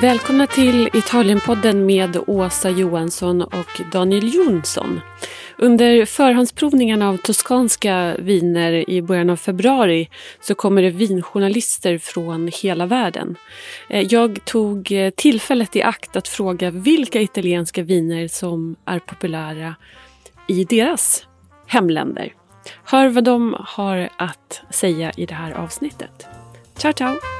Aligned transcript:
Välkomna 0.00 0.46
till 0.46 0.88
Italienpodden 0.94 1.86
med 1.86 2.16
Åsa 2.26 2.70
Johansson 2.70 3.42
och 3.42 3.80
Daniel 3.92 4.34
Jonsson. 4.34 5.00
Under 5.58 6.04
förhandsprovningarna 6.04 7.08
av 7.08 7.16
toskanska 7.16 8.16
viner 8.18 8.90
i 8.90 9.02
början 9.02 9.30
av 9.30 9.36
februari 9.36 10.08
så 10.40 10.54
kommer 10.54 10.82
det 10.82 10.90
vinjournalister 10.90 11.98
från 11.98 12.50
hela 12.62 12.86
världen. 12.86 13.36
Eh, 13.88 14.06
jag 14.10 14.44
tog 14.44 14.92
eh, 14.92 15.10
tillfället 15.10 15.76
i 15.76 15.82
akt 15.82 16.16
att 16.16 16.28
fråga 16.28 16.70
vilka 16.70 17.20
italienska 17.20 17.82
viner 17.82 18.28
som 18.28 18.76
är 18.84 18.98
populära 18.98 19.74
i 20.48 20.64
deras 20.64 21.26
hemländer. 21.66 22.32
Hör 22.84 23.08
vad 23.08 23.24
de 23.24 23.56
har 23.58 24.08
att 24.16 24.62
säga 24.70 25.12
i 25.16 25.26
det 25.26 25.34
här 25.34 25.52
avsnittet. 25.52 26.26
Ciao, 26.76 26.92
ciao! 26.92 27.39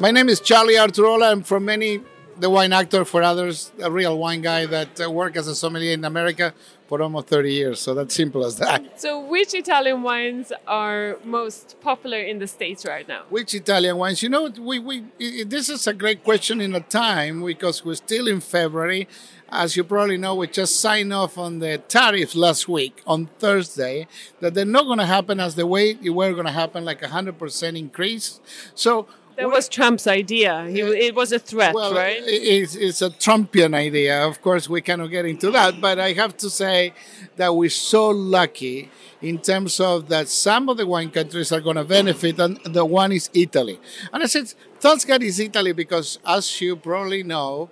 My 0.00 0.10
name 0.10 0.28
is 0.28 0.40
Charlie 0.40 0.74
Arturaola. 0.74 1.30
I'm 1.30 1.42
from 1.44 1.66
many, 1.66 2.00
the 2.40 2.50
wine 2.50 2.72
actor, 2.72 3.04
for 3.04 3.22
others, 3.22 3.70
a 3.80 3.88
real 3.88 4.18
wine 4.18 4.42
guy 4.42 4.66
that 4.66 5.00
uh, 5.00 5.08
worked 5.08 5.36
as 5.36 5.46
a 5.46 5.54
sommelier 5.54 5.92
in 5.92 6.04
America 6.04 6.52
for 6.88 7.00
almost 7.00 7.28
30 7.28 7.52
years. 7.52 7.80
So 7.80 7.94
that's 7.94 8.12
simple 8.12 8.44
as 8.44 8.56
that. 8.56 9.00
So, 9.00 9.20
which 9.20 9.54
Italian 9.54 10.02
wines 10.02 10.52
are 10.66 11.16
most 11.22 11.76
popular 11.80 12.18
in 12.18 12.40
the 12.40 12.48
States 12.48 12.84
right 12.84 13.06
now? 13.06 13.22
Which 13.30 13.54
Italian 13.54 13.96
wines? 13.96 14.20
You 14.20 14.30
know, 14.30 14.50
we, 14.58 14.80
we 14.80 15.04
this 15.44 15.68
is 15.68 15.86
a 15.86 15.94
great 15.94 16.24
question 16.24 16.60
in 16.60 16.74
a 16.74 16.80
time 16.80 17.44
because 17.44 17.84
we're 17.84 17.94
still 17.94 18.26
in 18.26 18.40
February. 18.40 19.06
As 19.48 19.76
you 19.76 19.84
probably 19.84 20.16
know, 20.16 20.34
we 20.34 20.48
just 20.48 20.80
signed 20.80 21.12
off 21.12 21.38
on 21.38 21.60
the 21.60 21.78
tariffs 21.78 22.34
last 22.34 22.68
week 22.68 23.00
on 23.06 23.26
Thursday 23.38 24.08
that 24.40 24.54
they're 24.54 24.64
not 24.64 24.86
going 24.86 24.98
to 24.98 25.06
happen 25.06 25.38
as 25.38 25.54
the 25.54 25.66
way 25.66 25.92
they 25.92 26.10
were 26.10 26.32
going 26.32 26.46
to 26.46 26.52
happen, 26.52 26.84
like 26.84 27.00
a 27.02 27.08
100% 27.08 27.78
increase. 27.78 28.40
So, 28.74 29.06
that 29.36 29.50
was 29.50 29.68
Trump's 29.68 30.06
idea. 30.06 30.66
He, 30.68 30.80
it 30.80 31.14
was 31.14 31.32
a 31.32 31.38
threat, 31.38 31.74
well, 31.74 31.94
right? 31.94 32.18
It's, 32.20 32.74
it's 32.74 33.02
a 33.02 33.10
Trumpian 33.10 33.74
idea. 33.74 34.26
Of 34.26 34.40
course, 34.42 34.68
we 34.68 34.80
cannot 34.80 35.08
get 35.08 35.26
into 35.26 35.50
that. 35.50 35.80
But 35.80 35.98
I 35.98 36.12
have 36.12 36.36
to 36.38 36.50
say 36.50 36.94
that 37.36 37.54
we're 37.54 37.70
so 37.70 38.10
lucky 38.10 38.90
in 39.20 39.38
terms 39.38 39.80
of 39.80 40.08
that 40.08 40.28
some 40.28 40.68
of 40.68 40.76
the 40.76 40.86
wine 40.86 41.10
countries 41.10 41.50
are 41.52 41.60
going 41.60 41.76
to 41.76 41.84
benefit, 41.84 42.38
and 42.38 42.58
the 42.64 42.84
one 42.84 43.12
is 43.12 43.30
Italy. 43.32 43.80
And 44.12 44.22
I 44.22 44.26
said, 44.26 44.52
Toscana 44.80 45.24
is 45.24 45.40
Italy 45.40 45.72
because, 45.72 46.18
as 46.26 46.60
you 46.60 46.76
probably 46.76 47.22
know, 47.22 47.70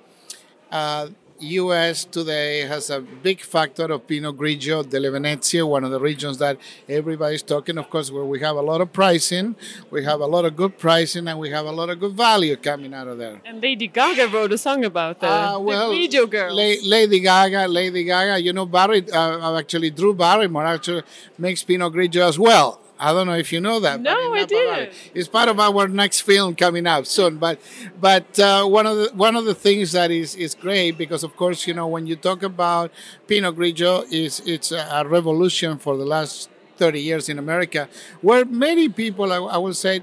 uh, 0.70 1.08
U.S. 1.42 2.04
today 2.04 2.60
has 2.60 2.90
a 2.90 3.00
big 3.00 3.40
factor 3.40 3.84
of 3.84 4.06
Pinot 4.06 4.36
Grigio 4.36 4.88
delle 4.88 5.10
Venezie, 5.12 5.66
one 5.66 5.84
of 5.84 5.90
the 5.90 6.00
regions 6.00 6.38
that 6.38 6.58
everybody's 6.88 7.42
talking. 7.42 7.78
Of 7.78 7.90
course, 7.90 8.10
where 8.10 8.24
we 8.24 8.40
have 8.40 8.56
a 8.56 8.62
lot 8.62 8.80
of 8.80 8.92
pricing, 8.92 9.56
we 9.90 10.04
have 10.04 10.20
a 10.20 10.26
lot 10.26 10.44
of 10.44 10.56
good 10.56 10.78
pricing, 10.78 11.26
and 11.28 11.38
we 11.38 11.50
have 11.50 11.66
a 11.66 11.72
lot 11.72 11.90
of 11.90 11.98
good 12.00 12.12
value 12.12 12.56
coming 12.56 12.94
out 12.94 13.08
of 13.08 13.18
there. 13.18 13.40
And 13.44 13.62
Lady 13.62 13.88
Gaga 13.88 14.28
wrote 14.28 14.52
a 14.52 14.58
song 14.58 14.84
about 14.84 15.20
the, 15.20 15.26
uh, 15.28 15.58
well, 15.58 15.90
the 15.90 15.96
Grigio 16.08 16.30
girls. 16.30 16.54
La- 16.54 16.88
Lady 16.88 17.20
Gaga, 17.20 17.66
Lady 17.68 18.04
Gaga. 18.04 18.40
You 18.40 18.52
know, 18.52 18.66
Barry, 18.66 19.04
uh, 19.10 19.58
actually 19.58 19.90
Drew 19.90 20.14
Barrymore 20.14 20.66
actually 20.66 21.02
makes 21.38 21.62
Pinot 21.62 21.92
Grigio 21.92 22.28
as 22.28 22.38
well. 22.38 22.81
I 23.02 23.12
don't 23.12 23.26
know 23.26 23.34
if 23.34 23.52
you 23.52 23.60
know 23.60 23.80
that. 23.80 24.00
No, 24.00 24.32
I 24.32 24.44
didn't. 24.44 24.92
It's 25.12 25.26
part 25.26 25.48
of 25.48 25.58
our 25.58 25.88
next 25.88 26.20
film 26.20 26.54
coming 26.54 26.86
out 26.86 27.08
soon. 27.08 27.38
But 27.38 27.60
but 28.00 28.38
uh, 28.38 28.64
one 28.64 28.86
of 28.86 28.96
the 28.96 29.10
one 29.14 29.34
of 29.34 29.44
the 29.44 29.56
things 29.56 29.90
that 29.90 30.12
is 30.12 30.36
is 30.36 30.54
great 30.54 30.92
because 30.96 31.24
of 31.24 31.36
course 31.36 31.66
you 31.66 31.74
know 31.74 31.88
when 31.88 32.06
you 32.06 32.14
talk 32.14 32.44
about 32.44 32.92
Pinot 33.26 33.56
Grigio 33.56 34.06
is 34.12 34.40
it's 34.46 34.70
a 34.70 35.04
revolution 35.04 35.78
for 35.78 35.96
the 35.96 36.06
last 36.06 36.48
30 36.76 37.00
years 37.00 37.28
in 37.28 37.40
America, 37.40 37.88
where 38.20 38.44
many 38.44 38.88
people 38.88 39.32
I, 39.32 39.38
I 39.38 39.58
will 39.58 39.74
say 39.74 40.02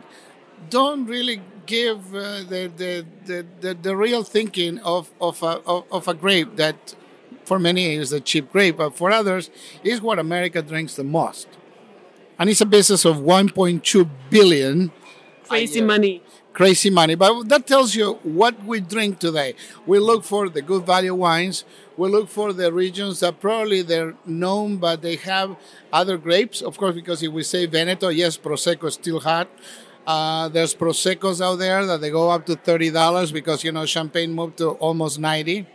don't 0.69 1.05
really 1.05 1.41
give 1.65 2.13
uh, 2.13 2.43
the, 2.51 2.69
the, 2.75 3.05
the, 3.25 3.45
the, 3.61 3.73
the 3.75 3.95
real 3.95 4.23
thinking 4.23 4.77
of 4.79 5.09
of 5.21 5.41
a, 5.41 5.61
of, 5.65 5.85
of 5.89 6.07
a 6.09 6.13
grape 6.13 6.57
that 6.57 6.95
for 7.45 7.59
many 7.59 7.95
is 7.95 8.11
a 8.11 8.19
cheap 8.19 8.51
grape, 8.51 8.75
but 8.77 8.97
for 8.97 9.09
others 9.09 9.49
is 9.85 10.01
what 10.01 10.19
America 10.19 10.61
drinks 10.61 10.95
the 10.95 11.05
most 11.05 11.47
and 12.39 12.49
it's 12.49 12.61
a 12.61 12.65
business 12.65 13.03
of 13.05 13.17
1.2 13.17 14.09
billion. 14.29 14.91
Crazy 15.47 15.81
money. 15.81 16.23
Crazy 16.53 16.89
money. 16.89 17.15
But 17.15 17.49
that 17.49 17.67
tells 17.67 17.95
you 17.95 18.13
what 18.23 18.63
we 18.63 18.79
drink 18.79 19.19
today. 19.19 19.55
We 19.85 19.99
look 19.99 20.23
for 20.23 20.47
the 20.49 20.61
good 20.61 20.85
value 20.85 21.13
wines. 21.13 21.65
We 21.97 22.09
look 22.09 22.29
for 22.29 22.53
the 22.53 22.71
regions 22.71 23.19
that 23.19 23.41
probably 23.41 23.81
they're 23.81 24.15
known, 24.25 24.77
but 24.77 25.01
they 25.01 25.17
have 25.17 25.57
other 25.91 26.17
grapes. 26.17 26.61
Of 26.61 26.77
course, 26.77 26.95
because 26.95 27.21
if 27.21 27.31
we 27.31 27.43
say 27.43 27.65
Veneto, 27.65 28.07
yes, 28.07 28.37
Prosecco 28.37 28.85
is 28.85 28.93
still 28.93 29.19
hot. 29.19 29.49
Uh, 30.07 30.47
there's 30.47 30.73
Proseccos 30.73 31.41
out 31.41 31.57
there 31.57 31.85
that 31.85 31.99
they 32.01 32.09
go 32.09 32.29
up 32.29 32.45
to 32.45 32.55
$30 32.55 33.33
because, 33.33 33.63
you 33.63 33.71
know, 33.71 33.85
Champagne 33.85 34.33
moved 34.33 34.57
to 34.57 34.69
almost 34.71 35.19
90 35.19 35.67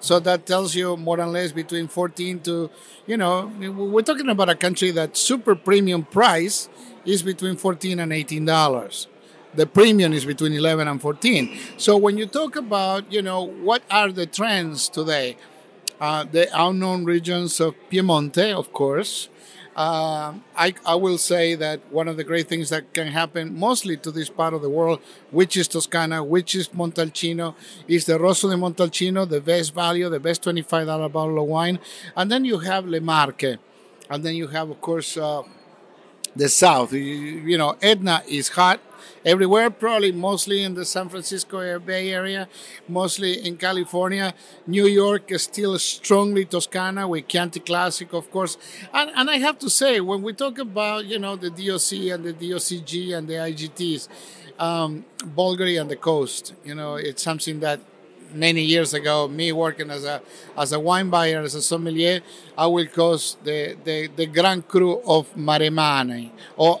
so 0.00 0.18
that 0.20 0.46
tells 0.46 0.74
you 0.74 0.96
more 0.96 1.20
or 1.20 1.26
less 1.26 1.52
between 1.52 1.88
14 1.88 2.40
to, 2.40 2.70
you 3.06 3.16
know, 3.16 3.46
we're 3.58 4.02
talking 4.02 4.28
about 4.28 4.48
a 4.48 4.54
country 4.54 4.90
that 4.92 5.16
super 5.16 5.54
premium 5.54 6.04
price 6.04 6.68
is 7.04 7.22
between 7.22 7.56
14 7.56 7.98
and 8.00 8.12
18 8.12 8.44
dollars. 8.44 9.06
The 9.54 9.66
premium 9.66 10.14
is 10.14 10.24
between 10.24 10.54
11 10.54 10.88
and 10.88 11.00
14. 11.00 11.58
So 11.76 11.96
when 11.96 12.16
you 12.16 12.26
talk 12.26 12.56
about, 12.56 13.12
you 13.12 13.20
know, 13.20 13.42
what 13.42 13.82
are 13.90 14.10
the 14.10 14.24
trends 14.24 14.88
today? 14.88 15.36
Uh, 16.00 16.24
the 16.24 16.48
unknown 16.54 17.04
regions 17.04 17.60
of 17.60 17.74
Piemonte, 17.90 18.52
of 18.52 18.72
course, 18.72 19.28
uh, 19.74 20.34
I, 20.56 20.74
I 20.84 20.94
will 20.96 21.18
say 21.18 21.54
that 21.54 21.80
one 21.90 22.06
of 22.06 22.16
the 22.16 22.24
great 22.24 22.48
things 22.48 22.68
that 22.70 22.92
can 22.92 23.06
happen 23.06 23.58
mostly 23.58 23.96
to 23.98 24.10
this 24.10 24.28
part 24.28 24.52
of 24.52 24.60
the 24.60 24.68
world, 24.68 25.00
which 25.30 25.56
is 25.56 25.66
Toscana, 25.68 26.22
which 26.22 26.54
is 26.54 26.68
Montalcino, 26.68 27.54
is 27.88 28.04
the 28.04 28.18
Rosso 28.18 28.50
di 28.50 28.56
Montalcino, 28.56 29.28
the 29.28 29.40
best 29.40 29.74
value, 29.74 30.08
the 30.10 30.20
best 30.20 30.42
$25 30.42 31.10
bottle 31.10 31.42
of 31.42 31.48
wine. 31.48 31.78
And 32.16 32.30
then 32.30 32.44
you 32.44 32.58
have 32.58 32.86
Le 32.86 33.00
Marche. 33.00 33.56
And 34.10 34.22
then 34.22 34.34
you 34.34 34.48
have, 34.48 34.68
of 34.68 34.80
course, 34.80 35.16
uh, 35.16 35.42
the 36.36 36.48
South. 36.48 36.92
You, 36.92 37.00
you 37.00 37.58
know, 37.58 37.76
Etna 37.82 38.22
is 38.28 38.48
hot 38.50 38.80
everywhere, 39.24 39.70
probably 39.70 40.12
mostly 40.12 40.62
in 40.62 40.74
the 40.74 40.84
San 40.84 41.08
Francisco 41.08 41.78
Bay 41.78 42.12
Area, 42.12 42.48
mostly 42.88 43.46
in 43.46 43.56
California. 43.56 44.34
New 44.66 44.86
York 44.86 45.30
is 45.30 45.42
still 45.42 45.78
strongly 45.78 46.44
Toscana 46.44 47.06
with 47.06 47.28
Chianti 47.28 47.60
Classic, 47.60 48.12
of 48.12 48.30
course. 48.30 48.56
And, 48.92 49.10
and 49.14 49.30
I 49.30 49.38
have 49.38 49.58
to 49.60 49.70
say, 49.70 50.00
when 50.00 50.22
we 50.22 50.32
talk 50.32 50.58
about, 50.58 51.06
you 51.06 51.18
know, 51.18 51.36
the 51.36 51.50
DOC 51.50 52.12
and 52.12 52.24
the 52.24 52.32
DOCG 52.32 53.16
and 53.16 53.28
the 53.28 53.34
IGTs, 53.34 54.08
um, 54.58 55.04
Bolgheri 55.18 55.80
and 55.80 55.90
the 55.90 55.96
coast, 55.96 56.54
you 56.64 56.74
know, 56.74 56.96
it's 56.96 57.22
something 57.22 57.60
that 57.60 57.80
many 58.34 58.62
years 58.62 58.94
ago, 58.94 59.28
me 59.28 59.52
working 59.52 59.90
as 59.90 60.04
a 60.04 60.22
as 60.56 60.72
a 60.72 60.80
wine 60.80 61.10
buyer, 61.10 61.40
as 61.40 61.54
a 61.54 61.62
sommelier, 61.62 62.20
I 62.56 62.66
will 62.66 62.86
cause 62.86 63.36
the, 63.44 63.76
the, 63.84 64.08
the 64.14 64.26
Grand 64.26 64.68
Cru 64.68 65.00
of 65.06 65.34
Maremane 65.34 66.30
or 66.56 66.80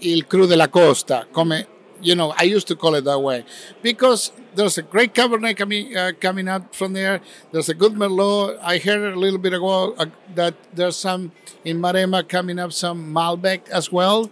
Il 0.00 0.24
Cru 0.24 0.46
della 0.46 0.68
Costa, 0.68 1.26
come 1.32 1.64
you 2.02 2.14
know, 2.14 2.34
I 2.36 2.42
used 2.42 2.66
to 2.68 2.76
call 2.76 2.94
it 2.96 3.04
that 3.04 3.20
way 3.20 3.44
because 3.80 4.32
there's 4.54 4.76
a 4.76 4.82
great 4.82 5.14
Cabernet 5.14 5.56
coming 5.56 5.96
uh, 5.96 6.12
coming 6.20 6.48
out 6.48 6.74
from 6.74 6.92
there. 6.92 7.20
There's 7.52 7.68
a 7.68 7.74
good 7.74 7.92
Merlot. 7.92 8.58
I 8.60 8.78
heard 8.78 9.12
a 9.14 9.18
little 9.18 9.38
bit 9.38 9.52
ago 9.54 9.94
uh, 9.94 10.06
that 10.34 10.54
there's 10.74 10.96
some 10.96 11.32
in 11.64 11.80
Maremma 11.80 12.28
coming 12.28 12.58
up, 12.58 12.72
some 12.72 13.14
Malbec 13.14 13.68
as 13.70 13.90
well, 13.90 14.30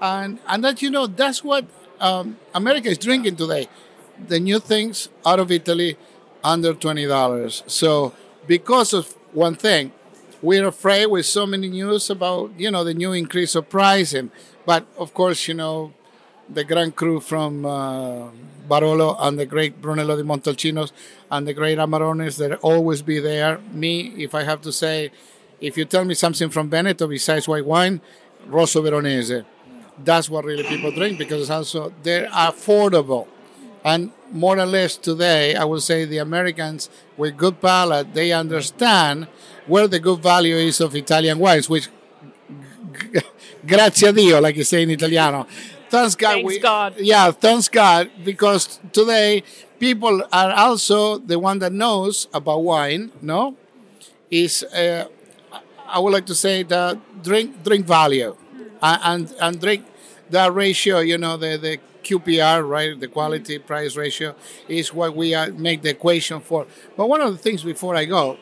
and 0.00 0.38
and 0.46 0.64
that 0.64 0.80
you 0.80 0.90
know 0.90 1.06
that's 1.06 1.42
what 1.44 1.66
um, 2.00 2.38
America 2.54 2.88
is 2.88 2.98
drinking 2.98 3.36
today. 3.36 3.68
The 4.26 4.40
new 4.40 4.58
things 4.58 5.08
out 5.24 5.38
of 5.38 5.50
Italy 5.50 5.96
under 6.42 6.74
twenty 6.74 7.06
dollars. 7.06 7.62
So 7.66 8.14
because 8.46 8.92
of 8.92 9.14
one 9.32 9.54
thing, 9.54 9.92
we're 10.42 10.66
afraid 10.66 11.06
with 11.06 11.26
so 11.26 11.46
many 11.46 11.68
news 11.68 12.10
about 12.10 12.52
you 12.58 12.70
know 12.70 12.84
the 12.84 12.94
new 12.94 13.12
increase 13.12 13.54
of 13.54 13.68
pricing 13.68 14.30
but 14.68 14.84
of 14.98 15.14
course, 15.14 15.48
you 15.48 15.54
know, 15.54 15.94
the 16.46 16.62
Grand 16.62 16.94
Cru 16.94 17.20
from 17.20 17.64
uh, 17.64 18.28
Barolo 18.68 19.16
and 19.18 19.38
the 19.38 19.46
great 19.46 19.80
Brunello 19.80 20.14
di 20.14 20.22
Montalcinos 20.22 20.92
and 21.30 21.48
the 21.48 21.54
great 21.54 21.78
Amarones 21.78 22.36
that 22.36 22.58
always 22.60 23.00
be 23.00 23.18
there. 23.18 23.60
Me, 23.72 24.12
if 24.18 24.34
I 24.34 24.42
have 24.42 24.60
to 24.60 24.70
say, 24.70 25.10
if 25.58 25.78
you 25.78 25.86
tell 25.86 26.04
me 26.04 26.12
something 26.12 26.50
from 26.50 26.68
Veneto 26.68 27.06
besides 27.06 27.48
white 27.48 27.64
wine, 27.64 28.02
Rosso 28.46 28.82
Veronese. 28.82 29.42
That's 30.04 30.28
what 30.28 30.44
really 30.44 30.64
people 30.64 30.92
drink 30.92 31.16
because 31.16 31.48
also 31.48 31.94
they're 32.02 32.28
affordable. 32.28 33.26
And 33.88 34.12
more 34.32 34.58
or 34.58 34.66
less 34.66 34.98
today, 34.98 35.54
I 35.54 35.64
would 35.64 35.82
say 35.82 36.04
the 36.04 36.18
Americans 36.18 36.90
with 37.16 37.38
good 37.38 37.58
palate, 37.58 38.12
they 38.12 38.32
understand 38.32 39.28
where 39.66 39.88
the 39.88 39.98
good 39.98 40.20
value 40.22 40.56
is 40.56 40.78
of 40.82 40.94
Italian 40.94 41.38
wines, 41.38 41.70
which 41.70 41.88
grazie 43.66 44.06
a 44.06 44.12
Dio, 44.12 44.42
like 44.42 44.56
you 44.56 44.64
say 44.64 44.82
in 44.82 44.90
Italiano. 44.90 45.46
Thanks 45.88 46.14
God. 46.16 46.32
Thanks 46.32 46.46
we, 46.46 46.58
God. 46.58 46.94
Yeah, 46.98 47.30
thanks 47.30 47.68
God, 47.68 48.10
because 48.22 48.78
today 48.92 49.42
people 49.80 50.22
are 50.30 50.52
also 50.52 51.16
the 51.16 51.38
one 51.38 51.58
that 51.60 51.72
knows 51.72 52.28
about 52.34 52.62
wine. 52.62 53.10
No, 53.22 53.56
is 54.30 54.64
uh, 54.64 55.06
I 55.86 55.98
would 55.98 56.12
like 56.12 56.26
to 56.26 56.34
say 56.34 56.62
the 56.62 57.00
drink 57.22 57.64
drink 57.64 57.86
value, 57.86 58.36
uh, 58.82 58.98
and 59.02 59.32
and 59.40 59.58
drink 59.58 59.86
that 60.28 60.52
ratio. 60.52 60.98
You 60.98 61.16
know 61.16 61.38
the 61.38 61.56
the 61.56 61.78
QPR, 62.08 62.66
right? 62.68 62.98
The 62.98 63.08
quality 63.08 63.58
price 63.58 63.96
ratio 63.96 64.34
is 64.66 64.94
what 64.94 65.14
we 65.14 65.36
make 65.52 65.82
the 65.82 65.90
equation 65.90 66.40
for. 66.40 66.66
But 66.96 67.08
one 67.08 67.20
of 67.20 67.32
the 67.32 67.38
things 67.38 67.62
before 67.62 67.94
I 67.96 68.06
go, 68.06 68.38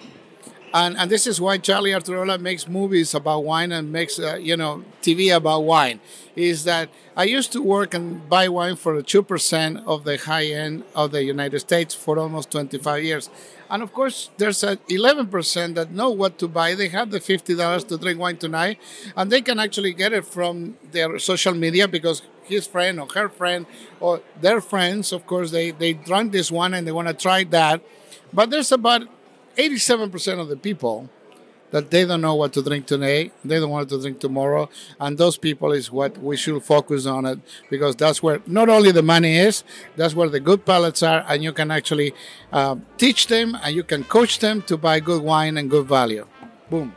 and, 0.73 0.97
and 0.99 1.11
this 1.11 1.27
is 1.27 1.41
why 1.41 1.59
Charlie 1.59 1.93
Arturaola 1.93 2.39
makes 2.39 2.69
movies 2.69 3.15
about 3.15 3.45
wine 3.45 3.73
and 3.73 3.91
makes 3.91 4.19
uh, 4.19 4.37
you 4.37 4.57
know 4.57 4.85
TV 5.01 5.35
about 5.35 5.61
wine, 5.61 6.01
is 6.35 6.65
that 6.65 6.91
I 7.17 7.25
used 7.25 7.51
to 7.53 7.63
work 7.63 7.95
and 7.95 8.29
buy 8.29 8.49
wine 8.49 8.77
for 8.77 9.01
two 9.03 9.23
percent 9.23 9.81
of 9.87 10.05
the 10.05 10.19
high 10.19 10.47
end 10.47 10.85
of 10.95 11.12
the 11.12 11.25
United 11.25 11.61
States 11.61 11.95
for 11.95 12.19
almost 12.19 12.51
25 12.51 13.03
years. 13.03 13.31
And 13.69 13.83
of 13.83 13.93
course, 13.93 14.31
there's 14.37 14.62
a 14.62 14.77
11% 14.77 15.75
that 15.75 15.91
know 15.91 16.11
what 16.11 16.39
to 16.39 16.47
buy. 16.47 16.75
They 16.75 16.89
have 16.89 17.11
the 17.11 17.19
$50 17.19 17.89
to 17.89 17.99
drink 17.99 18.21
wine 18.21 18.37
tonight, 18.37 18.79
and 19.17 19.33
they 19.33 19.41
can 19.41 19.59
actually 19.59 19.93
get 19.93 20.12
it 20.12 20.25
from 20.25 20.77
their 20.93 21.19
social 21.19 21.55
media 21.55 21.89
because 21.89 22.23
his 22.49 22.67
friend 22.67 23.01
or 23.01 23.07
her 23.15 23.29
friend 23.29 23.67
or 24.01 24.21
their 24.41 24.61
friends, 24.61 25.13
of 25.13 25.27
course, 25.27 25.51
they, 25.51 25.71
they 25.71 25.93
drank 25.93 26.33
this 26.33 26.51
one 26.51 26.75
and 26.75 26.87
they 26.87 26.93
want 26.93 27.09
to 27.09 27.15
try 27.15 27.45
that. 27.45 27.83
But 28.33 28.51
there's 28.51 28.73
about 28.73 29.03
87% 29.57 30.41
of 30.41 30.49
the 30.49 30.57
people 30.57 31.09
that 31.71 31.91
they 31.91 32.05
don't 32.05 32.21
know 32.21 32.35
what 32.35 32.53
to 32.53 32.63
drink 32.63 32.87
today, 32.87 33.33
they 33.45 33.59
don't 33.59 33.71
want 33.71 33.89
to 33.89 34.01
drink 34.01 34.21
tomorrow, 34.21 34.69
and 35.01 35.19
those 35.19 35.37
people 35.37 35.73
is 35.73 35.91
what 35.91 36.17
we 36.19 36.37
should 36.37 36.63
focus 36.63 37.07
on 37.07 37.27
it 37.27 37.39
because 37.71 37.97
that's 37.97 38.23
where 38.23 38.41
not 38.47 38.69
only 38.69 38.93
the 38.93 39.03
money 39.03 39.37
is, 39.37 39.65
that's 39.97 40.15
where 40.15 40.29
the 40.29 40.41
good 40.41 40.65
palates 40.65 41.03
are, 41.03 41.25
and 41.29 41.43
you 41.43 41.53
can 41.53 41.71
actually 41.71 42.15
uh, 42.53 42.77
teach 42.99 43.27
them 43.27 43.59
and 43.63 43.75
you 43.75 43.83
can 43.83 44.05
coach 44.05 44.39
them 44.39 44.63
to 44.63 44.77
buy 44.77 45.01
good 45.01 45.23
wine 45.23 45.57
and 45.57 45.69
good 45.71 45.87
value. 45.87 46.27
Boom. 46.71 46.95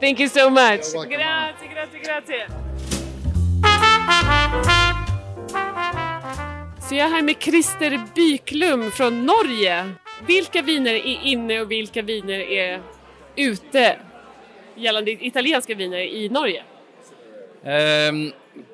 Thank 0.00 0.20
you 0.20 0.28
so 0.28 0.50
much. 0.50 0.92
Grazie, 0.92 1.68
grazie, 1.68 2.00
grazie. 2.02 3.90
Så 6.84 6.98
jeg 6.98 7.04
er 7.06 7.14
her 7.14 7.24
med 7.24 7.40
Christer 7.40 7.94
Byklum 8.14 8.90
fra 8.92 9.08
Norge. 9.10 9.76
Hvilke 10.28 10.60
viner 10.62 10.98
er 10.98 11.24
inne 11.32 11.62
og 11.62 11.70
hvilke 11.70 12.04
viner 12.06 12.42
er 12.44 12.82
ute 13.38 13.86
gjeldende 14.78 15.14
italienske 15.26 15.76
viner 15.78 16.04
i 16.04 16.28
Norge? 16.32 16.60
Eh, 17.64 18.20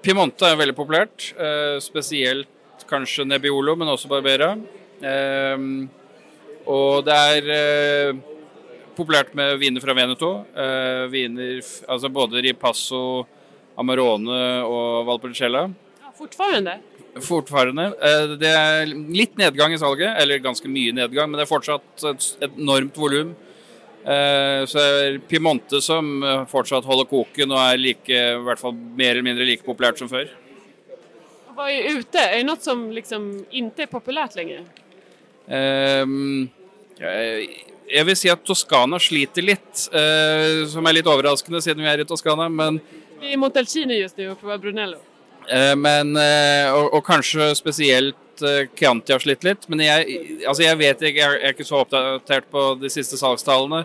Piemonte 0.02 0.50
er 0.50 0.58
veldig 0.58 0.74
populært, 0.76 1.30
eh, 1.38 1.78
spesielt 1.80 2.84
kanskje 2.90 3.24
Nebbiolo, 3.24 3.76
men 3.76 3.88
også 3.88 4.10
Barbera. 4.10 4.56
Eh, 5.00 5.56
og 6.66 7.04
det 7.06 7.16
er 7.16 7.50
eh, 7.54 8.20
populært 8.96 9.32
med 9.38 9.56
viner 9.62 9.80
fra 9.80 9.94
Veneto. 9.96 10.32
Eh, 10.52 11.06
viner 11.12 11.60
altså 11.88 12.10
både 12.12 12.42
Ripasso, 12.44 13.24
Amarone 13.80 14.40
og 14.68 15.06
Valpolicella. 15.08 15.66
Ja, 16.04 16.12
fortfarande? 16.16 16.76
Fortfarande. 17.26 17.86
Eh, 17.98 18.34
det 18.38 18.50
er 18.54 18.90
litt 18.90 19.38
nedgang 19.40 19.72
i 19.74 19.78
salget, 19.80 20.12
eller 20.20 20.42
ganske 20.44 20.68
mye 20.70 20.92
nedgang, 20.94 21.30
men 21.30 21.40
det 21.40 21.46
er 21.46 21.50
fortsatt 21.50 22.04
et 22.12 22.28
enormt 22.52 22.98
volum. 23.00 23.32
Eh, 24.00 24.60
så 24.70 24.78
det 24.78 24.92
er 25.06 25.18
Piemonte 25.28 25.80
som 25.84 26.22
fortsatt 26.48 26.86
holder 26.88 27.08
koken 27.10 27.56
og 27.56 27.60
er 27.64 27.80
like, 27.80 28.12
i 28.14 28.44
hvert 28.46 28.62
fall 28.62 28.76
mer 28.76 29.16
eller 29.16 29.26
mindre 29.26 29.48
like 29.48 29.66
populært 29.66 30.00
som 30.00 30.10
før. 30.12 30.30
Hva 31.56 31.66
er 31.72 31.98
ute? 31.98 32.20
Er 32.22 32.38
det 32.38 32.46
noe 32.48 32.62
som 32.62 32.86
liksom 32.94 33.26
ikke 33.48 33.84
er 33.84 33.90
populært 33.90 34.38
lenger? 34.38 34.62
Um, 35.50 36.46
jeg 37.00 38.06
vil 38.06 38.16
si 38.16 38.30
at 38.30 38.44
Toskana 38.46 39.00
sliter 39.02 39.44
litt, 39.44 39.82
som 40.70 40.86
er 40.86 40.94
litt 40.94 41.08
overraskende 41.10 41.60
siden 41.64 41.82
vi 41.82 41.90
er 41.90 42.04
i 42.04 42.06
Toskana. 42.08 42.46
Men, 42.52 42.78
i 43.22 43.36
Montalcini 43.40 44.00
just 44.00 44.18
nå 44.18 44.30
og 44.32 44.40
prøver 44.40 44.62
Brunello. 44.66 45.00
Uh, 45.50 45.74
men, 45.78 46.12
og, 46.16 46.92
og, 46.92 47.00
kanskje 47.06 47.50
spesielt 47.58 48.44
Chianti 48.78 49.12
har 49.12 49.20
slitt 49.20 49.44
litt. 49.44 49.66
Men 49.68 49.82
jeg, 49.84 50.20
altså 50.48 50.64
jeg 50.64 50.78
vet 50.80 51.02
ikke, 51.04 51.20
jeg 51.20 51.40
er 51.40 51.54
ikke 51.54 51.66
så 51.68 51.82
oppdatert 51.82 52.46
på 52.52 52.62
de 52.80 52.88
siste 52.92 53.18
salgstallene. 53.20 53.82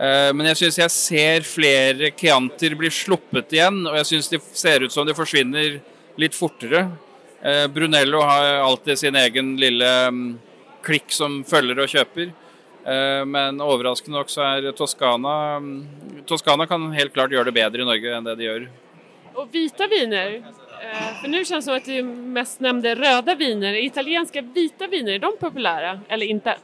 Men 0.00 0.46
jeg 0.48 0.56
syns 0.56 0.78
jeg 0.80 0.92
ser 0.94 1.44
flere 1.44 2.08
Chiantier 2.16 2.72
bli 2.80 2.88
sluppet 2.88 3.52
igjen, 3.52 3.82
og 3.84 3.98
jeg 3.98 4.06
syns 4.08 4.30
de 4.32 4.38
ser 4.56 4.86
ut 4.86 4.94
som 4.94 5.04
de 5.04 5.12
forsvinner 5.12 5.76
litt 6.16 6.38
fortere. 6.38 6.86
Brunello 7.74 8.22
har 8.24 8.62
alltid 8.62 9.02
sin 9.02 9.18
egen 9.20 9.52
lille 9.60 9.90
um, 10.08 10.22
klikk 10.84 11.12
som 11.14 11.40
følger 11.48 11.82
og 11.82 11.92
kjøper. 11.92 12.32
Men 12.80 13.58
overraskende 13.60 14.16
nok 14.16 14.30
så 14.32 14.40
er 14.46 14.70
Toskana 14.72 15.34
Toskana 16.24 16.64
kan 16.66 16.86
helt 16.96 17.12
klart 17.12 17.34
gjøre 17.34 17.50
det 17.50 17.56
bedre 17.58 17.84
i 17.84 17.88
Norge 17.88 18.14
enn 18.16 18.24
det 18.24 18.38
de 18.38 18.46
gjør. 18.46 18.64
Og 19.34 19.50
hvite 19.52 19.88
viner? 19.92 20.38
For 21.20 21.28
nu 21.28 21.42
kjennes 21.42 21.60
det 21.60 21.66
som 21.66 21.76
at 21.76 21.90
du 21.90 22.14
mest 22.38 22.64
nevnte 22.64 22.94
røde 22.96 23.36
viner. 23.36 23.76
Italienske 23.84 24.42
vita 24.54 24.88
viner, 24.88 25.18
er 25.18 25.22
de 25.26 25.32
populære 25.42 25.98
eller 26.08 26.32
ikke? 26.32 26.56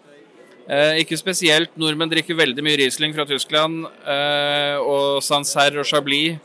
Eh, 0.67 0.99
ikke 1.05 1.19
spesielt. 1.19 1.75
Nordmenn 1.79 2.11
drikker 2.11 2.39
veldig 2.39 2.63
mye 2.67 2.79
Riesling 2.81 3.15
fra 3.15 3.27
Tyskland. 3.29 3.85
Eh, 3.87 4.77
og 4.83 5.23
Sancerre 5.23 5.83
og 5.83 5.87
Chablis. 5.87 6.41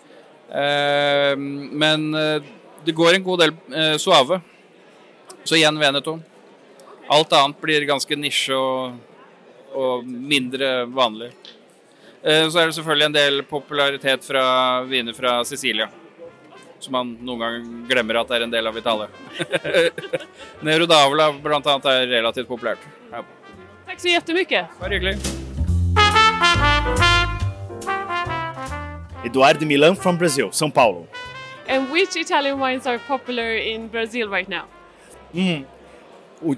Eh, 0.51 1.33
men 1.37 2.11
det 2.85 2.95
går 2.97 3.17
en 3.17 3.23
god 3.25 3.45
del 3.45 3.99
Suave. 3.99 4.41
Så 5.43 5.57
igjen 5.57 5.79
Veneto. 5.79 6.19
Alt 7.09 7.33
annet 7.33 7.57
blir 7.61 7.87
ganske 7.89 8.15
nisje 8.15 8.55
og, 8.55 8.99
og 9.73 10.05
mindre 10.05 10.85
vanlig. 10.91 11.31
Så 12.21 12.59
er 12.59 12.69
det 12.69 12.75
selvfølgelig 12.77 13.07
en 13.07 13.15
del 13.17 13.43
popularitet 13.49 14.25
fra 14.27 14.43
viner 14.85 15.15
fra 15.17 15.39
Sicilia 15.47 15.87
som 16.83 16.91
man 16.91 17.11
noen 17.21 17.39
gang 17.39 17.67
glemmer 17.89 18.21
at 18.21 18.29
det 18.29 18.39
er 18.39 18.45
en 18.47 18.53
del 18.53 18.67
av 18.67 18.75
Vitale. 18.75 19.07
Nero 20.65 20.87
d'Avola 20.89 21.29
blant 21.43 21.67
annet 21.69 21.89
er 21.91 22.07
relativt 22.17 22.49
populært. 22.49 22.81
Ja. 23.11 23.23
Takk 23.87 24.01
så 24.01 24.09
jättemycket. 24.09 24.79
Bare 24.79 24.97
hyggelig. 24.97 25.17
Eduardo 29.25 29.65
Milan 29.65 29.95
from 29.95 30.17
Brazil, 30.17 30.49
São 30.49 30.71
Paulo. 30.73 31.07
And 31.67 31.91
which 31.91 32.15
Italian 32.15 32.59
wines 32.59 32.87
are 32.87 32.99
popular 33.07 33.55
in 33.55 33.87
Brazil 33.87 34.27
right 34.29 34.49
now? 34.49 34.65
Mm. 35.33 35.65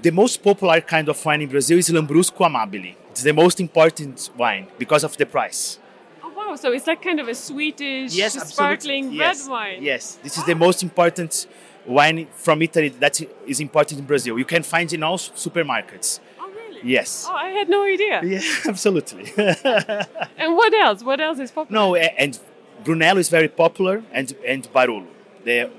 The 0.00 0.10
most 0.10 0.42
popular 0.42 0.80
kind 0.80 1.08
of 1.08 1.24
wine 1.24 1.42
in 1.42 1.48
Brazil 1.48 1.78
is 1.78 1.90
Lambrusco 1.90 2.44
Amabile. 2.46 2.96
It's 3.14 3.22
the 3.22 3.32
most 3.32 3.60
important 3.60 4.28
wine 4.36 4.66
because 4.76 5.04
of 5.04 5.16
the 5.16 5.24
price. 5.24 5.78
Oh, 6.20 6.32
wow! 6.36 6.56
so 6.56 6.72
it's 6.72 6.88
like 6.88 7.00
kind 7.00 7.20
of 7.20 7.28
a 7.28 7.34
sweetish, 7.36 8.12
yes, 8.12 8.32
sparkling 8.52 9.12
yes. 9.12 9.42
red 9.42 9.50
wine. 9.52 9.82
Yes, 9.84 10.18
this 10.20 10.36
is 10.36 10.44
the 10.44 10.56
most 10.56 10.82
important 10.82 11.46
wine 11.86 12.26
from 12.34 12.60
Italy 12.60 12.88
that 12.88 13.20
is 13.46 13.60
important 13.60 14.00
in 14.00 14.04
Brazil. 14.04 14.36
You 14.36 14.44
can 14.44 14.64
find 14.64 14.92
in 14.92 15.04
all 15.04 15.16
supermarkets. 15.16 16.18
Oh, 16.40 16.50
really? 16.50 16.80
Yes. 16.82 17.28
Oh, 17.30 17.36
I 17.36 17.50
had 17.50 17.68
no 17.68 17.84
idea. 17.84 18.20
Yeah, 18.24 18.40
absolutely. 18.66 19.32
and 19.36 20.56
what 20.56 20.74
else? 20.74 21.04
What 21.04 21.20
else 21.20 21.38
is 21.38 21.52
popular? 21.52 21.80
No, 21.80 21.94
and 21.94 22.36
Brunello 22.82 23.20
is 23.20 23.28
very 23.28 23.48
popular, 23.48 24.02
and 24.10 24.34
and 24.44 24.62
Barolo. 24.72 25.06
The, 25.44 25.70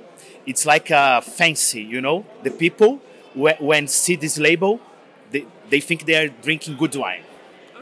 it's 0.45 0.65
like 0.65 0.89
a 0.89 1.21
fancy, 1.21 1.81
you 1.81 1.99
know. 1.99 2.25
The 2.43 2.51
people 2.51 3.01
when 3.33 3.87
see 3.89 4.15
this 4.15 4.37
label, 4.37 4.79
they, 5.69 5.79
think 5.79 6.05
they 6.05 6.15
are 6.15 6.27
drinking 6.27 6.77
good 6.77 6.95
wine. 6.95 7.23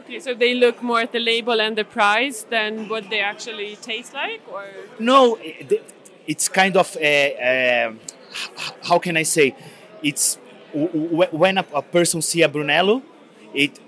Okay, 0.00 0.20
so 0.20 0.34
they 0.34 0.54
look 0.54 0.82
more 0.82 1.00
at 1.00 1.12
the 1.12 1.18
label 1.18 1.60
and 1.60 1.76
the 1.76 1.84
price 1.84 2.42
than 2.42 2.88
what 2.88 3.08
they 3.08 3.20
actually 3.20 3.76
taste 3.76 4.12
like, 4.12 4.42
or 4.52 4.66
no? 4.98 5.38
It's 6.26 6.48
kind 6.48 6.76
of 6.76 6.94
a, 7.00 7.36
a 7.40 7.94
how 8.82 8.98
can 8.98 9.16
I 9.16 9.22
say? 9.22 9.54
It's 10.02 10.36
when 10.74 11.58
a, 11.58 11.64
a 11.74 11.82
person 11.82 12.20
see 12.20 12.42
a 12.42 12.48
Brunello, 12.48 13.02
it 13.54 13.78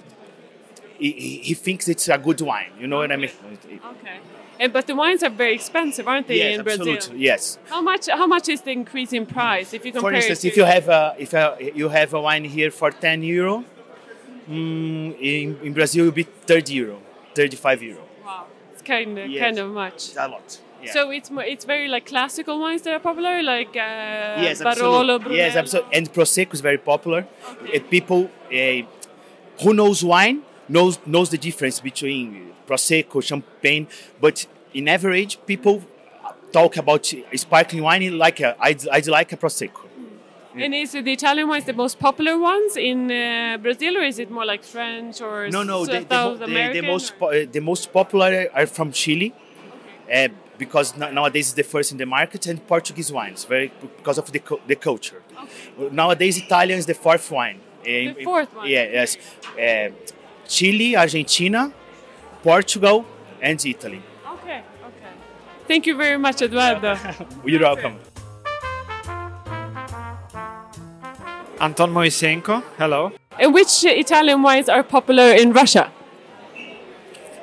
he, 0.99 1.41
he, 1.43 1.55
thinks 1.55 1.88
it's 1.88 2.09
a 2.09 2.17
good 2.17 2.41
wine. 2.41 2.71
You 2.79 2.87
know 2.87 3.03
okay. 3.03 3.09
what 3.09 3.12
I 3.12 3.17
mean? 3.17 3.31
Okay. 3.67 4.19
And, 4.59 4.73
but 4.73 4.87
the 4.87 4.95
wines 4.95 5.23
are 5.23 5.29
very 5.29 5.55
expensive, 5.55 6.09
aren't 6.09 6.29
they, 6.29 6.38
yes, 6.38 6.59
in 6.59 6.65
Brazil? 6.65 6.95
Absolutely, 6.95 7.25
yes. 7.25 7.59
How 7.69 7.83
much? 7.83 8.09
How 8.09 8.26
much 8.26 8.49
is 8.49 8.62
the 8.62 8.71
increase 8.71 9.12
in 9.12 9.26
price 9.26 9.75
if 9.75 9.85
you 9.85 9.93
compare? 9.93 10.11
For 10.11 10.17
instance, 10.17 10.45
if 10.47 10.57
you 10.57 10.65
have 10.65 10.88
a 10.88 11.15
if 11.19 11.35
a, 11.35 11.73
you 11.75 11.91
have 11.91 12.15
a 12.15 12.21
wine 12.21 12.45
here 12.45 12.71
for 12.71 12.91
ten 12.91 13.23
euro, 13.23 13.65
Mm, 14.49 15.17
in, 15.21 15.59
in 15.62 15.73
Brazil, 15.73 16.03
it 16.05 16.07
will 16.07 16.12
be 16.12 16.23
30 16.23 16.73
euro, 16.75 17.03
35 17.35 17.83
euro. 17.83 18.03
Wow, 18.25 18.47
it's 18.73 18.83
kind 18.83 19.19
of 19.19 19.29
Yes. 19.29 19.43
kind 19.43 19.59
of 19.59 19.71
much. 19.73 20.17
A 20.17 20.29
lot. 20.29 20.61
Yeah. 20.83 20.93
So 20.93 21.11
it's 21.11 21.31
it's 21.33 21.65
very 21.65 21.88
like 21.88 22.07
classical 22.07 22.61
wines 22.61 22.83
that 22.83 22.93
are 22.95 23.00
popular, 23.00 23.43
like 23.43 23.71
uh, 23.71 24.43
yes, 24.47 24.62
Barolo. 24.62 25.19
Brunello. 25.19 25.35
Yes, 25.35 25.57
absolutely. 25.57 25.95
And 25.97 26.12
Prosecco 26.12 26.55
is 26.55 26.61
very 26.61 26.79
popular. 26.79 27.26
Okay. 27.62 27.79
Uh, 27.79 27.83
people 27.91 28.31
uh, 28.53 28.87
who 29.62 29.73
knows 29.75 30.05
wine 30.05 30.43
knows 30.69 30.99
knows 31.07 31.31
the 31.31 31.38
difference 31.38 31.81
between 31.81 32.53
Prosecco, 32.69 33.23
Champagne. 33.23 33.88
But 34.21 34.47
in 34.75 34.87
average, 34.87 35.38
people 35.47 35.83
talk 36.53 36.76
about 36.76 37.11
sparkling 37.35 37.83
wine 37.83 38.17
like 38.19 38.41
a, 38.41 38.55
I'd, 38.61 38.87
I'd 38.88 39.07
like 39.09 39.33
a 39.33 39.37
Prosecco. 39.37 39.81
And 40.65 40.75
is 40.75 40.93
the 40.93 41.13
Italian 41.13 41.49
wines 41.49 41.65
the 41.65 41.73
most 41.73 41.99
popular 41.99 42.39
ones 42.39 42.77
in 42.77 43.11
uh, 43.11 43.59
Brazil, 43.61 43.97
or 43.99 44.03
is 44.03 44.19
it 44.19 44.31
more 44.31 44.45
like 44.47 44.65
French 44.65 45.21
or 45.21 45.49
No, 45.51 45.63
no, 45.63 45.85
the, 45.85 46.01
the, 46.01 46.47
the, 46.47 46.71
the 46.81 46.83
most 46.83 47.19
po- 47.19 47.33
uh, 47.33 47.47
the 47.51 47.61
most 47.61 47.93
popular 47.93 48.49
are 48.55 48.67
from 48.67 48.93
Chile. 48.93 49.35
Uh, 50.13 50.29
because 50.59 50.97
no- 50.97 51.11
nowadays 51.11 51.47
it's 51.49 51.55
the 51.55 51.63
first 51.75 51.93
in 51.93 51.99
the 51.99 52.07
market, 52.07 52.47
and 52.47 52.65
Portuguese 52.67 53.13
wines, 53.13 53.45
very 53.45 53.71
because 53.99 54.19
of 54.19 54.31
the, 54.33 54.41
the 54.67 54.77
culture. 54.77 55.23
Okay. 55.43 55.95
Nowadays, 55.95 56.39
Italian 56.39 56.79
is 56.79 56.87
the 56.87 56.95
fourth 56.95 57.31
wine. 57.31 57.61
Eh, 57.85 58.13
The 58.15 58.25
fourth 58.25 58.55
one, 58.55 58.69
Yeah, 58.69 58.85
yes. 58.99 59.17
Uh, 59.59 59.91
Chile, 60.49 60.97
Argentina, 60.97 61.73
Portugal, 62.43 63.05
and 63.43 63.63
Italy. 63.65 64.03
Okay, 64.35 64.63
okay. 64.89 65.13
Thank 65.69 65.87
you 65.87 65.97
very 65.97 66.17
much, 66.17 66.41
Eduardo. 66.41 66.97
You're 67.45 67.61
welcome. 67.61 67.99
Anton 71.61 71.93
Moisenko, 71.93 72.63
hello. 72.77 73.13
and 73.39 73.55
which 73.55 73.85
Italian 73.85 74.43
wines 74.43 74.69
are 74.69 74.83
popular 74.83 75.33
in 75.33 75.53
Russia? 75.53 75.91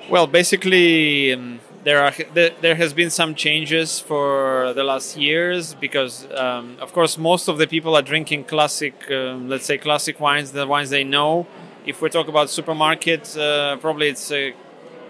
Well, 0.09 0.27
basically, 0.27 1.33
um, 1.33 1.59
there 1.83 2.03
are 2.03 2.13
there, 2.33 2.51
there 2.61 2.75
has 2.75 2.93
been 2.93 3.09
some 3.09 3.33
changes 3.33 3.99
for 3.99 4.73
the 4.75 4.83
last 4.83 5.17
years 5.17 5.73
because, 5.73 6.27
um, 6.35 6.77
of 6.79 6.93
course, 6.93 7.17
most 7.17 7.47
of 7.47 7.57
the 7.57 7.65
people 7.65 7.95
are 7.95 8.01
drinking 8.03 8.43
classic, 8.43 8.93
um, 9.09 9.49
let's 9.49 9.65
say, 9.65 9.77
classic 9.77 10.19
wines, 10.19 10.51
the 10.51 10.67
wines 10.67 10.91
they 10.91 11.03
know. 11.03 11.47
If 11.85 12.01
we 12.01 12.09
talk 12.09 12.27
about 12.27 12.47
supermarkets, 12.47 13.37
uh, 13.37 13.77
probably 13.77 14.09
it's 14.09 14.31
uh, 14.31 14.51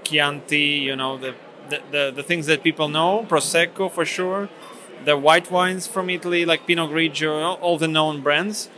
Chianti, 0.04 0.58
you 0.88 0.96
know, 0.96 1.18
the, 1.18 1.36
the, 1.70 1.82
the 1.92 2.14
the 2.16 2.24
things 2.24 2.46
that 2.46 2.64
people 2.64 2.88
know, 2.88 3.26
Prosecco 3.28 3.92
for 3.92 4.06
sure, 4.06 4.50
the 5.04 5.18
white 5.18 5.52
wines 5.52 5.88
from 5.88 6.10
Italy 6.10 6.46
like 6.46 6.66
Pinot 6.66 6.90
Grigio, 6.90 7.58
all 7.62 7.78
the 7.78 7.88
known 7.88 8.22
brands. 8.22 8.70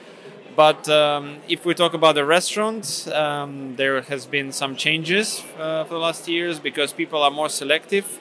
But 0.56 0.88
um, 0.88 1.38
if 1.50 1.66
we 1.66 1.74
talk 1.74 1.94
about 1.94 2.16
the 2.16 2.26
restaurants, 2.26 3.08
um, 3.08 3.76
there 3.76 4.02
has 4.02 4.26
been 4.26 4.52
some 4.52 4.76
changes 4.76 5.44
uh, 5.60 5.84
for 5.84 5.96
the 5.96 6.00
last 6.00 6.28
years 6.28 6.60
because 6.60 6.94
people 6.94 7.22
are 7.22 7.32
more 7.32 7.50
selective. 7.50 8.20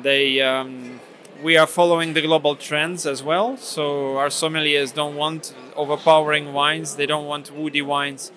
They 0.00 0.40
um, 0.40 1.00
we 1.42 1.56
are 1.56 1.66
following 1.66 2.14
the 2.14 2.22
global 2.22 2.54
trends 2.54 3.06
as 3.06 3.22
well. 3.22 3.56
So 3.56 4.16
our 4.18 4.28
sommeliers 4.28 4.94
don't 4.94 5.16
want 5.16 5.54
overpowering 5.74 6.52
wines. 6.52 6.94
They 6.94 7.06
don't 7.06 7.26
want 7.26 7.50
woody 7.50 7.82
wines. 7.82 8.30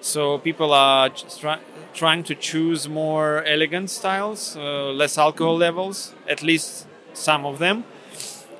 So 0.00 0.38
people 0.38 0.72
are 0.72 1.10
try- 1.10 1.60
trying 1.92 2.22
to 2.24 2.34
choose 2.34 2.88
more 2.88 3.42
elegant 3.44 3.90
styles, 3.90 4.56
uh, 4.56 4.92
less 4.92 5.18
alcohol 5.18 5.56
levels, 5.56 6.14
at 6.28 6.42
least 6.42 6.86
some 7.12 7.44
of 7.44 7.58
them. 7.58 7.84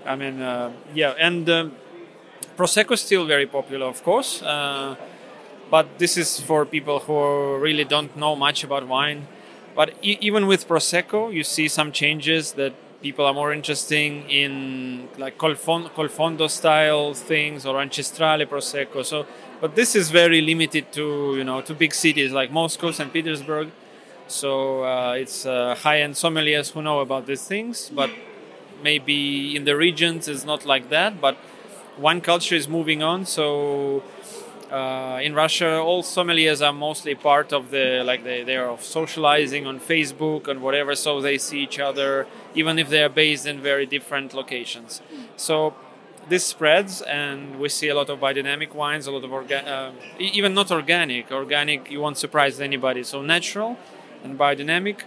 I 0.05 0.17
mean, 0.17 0.41
uh, 0.43 0.73
yeah, 0.95 1.15
and. 1.19 1.73
Prosecco 2.59 2.93
is 2.93 3.01
still 3.01 3.25
very 3.25 3.47
popular, 3.47 3.87
of 3.87 4.03
course, 4.03 4.43
uh, 4.43 4.97
but 5.71 5.87
this 5.99 6.17
is 6.17 6.41
for 6.41 6.67
people 6.67 6.99
who 7.01 7.57
really 7.59 7.85
don't 7.85 8.17
know 8.17 8.35
much 8.37 8.65
about 8.65 8.87
wine. 8.89 9.29
But 9.77 9.95
e- 10.03 10.19
even 10.21 10.47
with 10.49 10.67
Prosecco, 10.67 11.33
you 11.33 11.45
see 11.45 11.69
some 11.69 11.93
changes 11.93 12.53
that 12.55 12.73
people 13.01 13.25
are 13.27 13.35
more 13.35 13.53
interested 13.53 14.25
in, 14.29 15.09
like 15.19 15.39
Colfon- 15.39 15.91
Colfondo 15.91 16.51
style 16.51 17.15
things 17.15 17.65
or 17.65 17.77
Ancestrale 17.77 18.45
Prosecco. 18.47 19.05
So, 19.05 19.27
but 19.61 19.77
this 19.77 19.95
is 19.95 20.11
very 20.11 20.41
limited 20.41 20.91
to 20.93 21.37
you 21.39 21.45
know 21.45 21.61
to 21.61 21.75
big 21.75 21.95
cities 21.95 22.33
like 22.33 22.51
Moscow, 22.51 22.91
St. 22.91 23.13
Petersburg. 23.13 23.69
So 24.27 24.85
uh, 24.85 25.13
it's 25.13 25.47
uh, 25.47 25.75
high-end 25.77 26.15
sommeliers 26.15 26.73
who 26.73 26.83
know 26.83 27.01
about 27.01 27.27
these 27.27 27.45
things, 27.45 27.91
but 27.95 28.11
maybe 28.83 29.57
in 29.57 29.65
the 29.65 29.77
regions 29.77 30.29
it's 30.29 30.45
not 30.45 30.67
like 30.67 30.91
that. 30.91 31.21
But 31.21 31.37
wine 31.99 32.21
culture 32.21 32.55
is 32.55 32.69
moving 32.69 33.03
on. 33.03 33.27
So 33.27 34.03
uh, 34.71 35.21
in 35.23 35.35
Russia, 35.35 35.79
all 35.79 36.03
sommeliers 36.03 36.67
are 36.67 36.73
mostly 36.73 37.15
part 37.15 37.53
of 37.53 37.71
the 37.71 38.03
like 38.05 38.25
they 38.25 38.43
they 38.43 38.57
are 38.57 38.79
socializing 38.79 39.67
on 39.67 39.81
Facebook 39.81 40.49
and 40.49 40.61
whatever, 40.61 40.95
so 40.95 41.21
they 41.21 41.39
see 41.39 41.61
each 41.63 41.79
other, 41.79 42.27
even 42.55 42.79
if 42.79 42.89
they 42.91 43.03
are 43.03 43.09
based 43.09 43.47
in 43.47 43.61
very 43.61 43.87
different 43.87 44.35
locations. 44.35 45.01
So 45.37 45.75
this 46.29 46.45
spreads, 46.45 47.01
and 47.03 47.59
we 47.59 47.69
see 47.71 47.89
a 47.89 47.95
lot 47.95 48.11
of 48.11 48.21
biodynamic 48.21 48.75
wines, 48.75 49.07
a 49.07 49.11
lot 49.11 49.25
of 49.25 49.31
orga- 49.31 49.67
uh, 49.67 49.93
even 50.19 50.53
not 50.55 50.71
organic. 50.71 51.31
Organic, 51.33 51.91
you 51.91 52.01
won't 52.01 52.19
surprise 52.19 52.61
anybody. 52.61 53.03
So 53.03 53.23
natural 53.23 53.79
and 54.23 54.39
biodynamic 54.39 55.03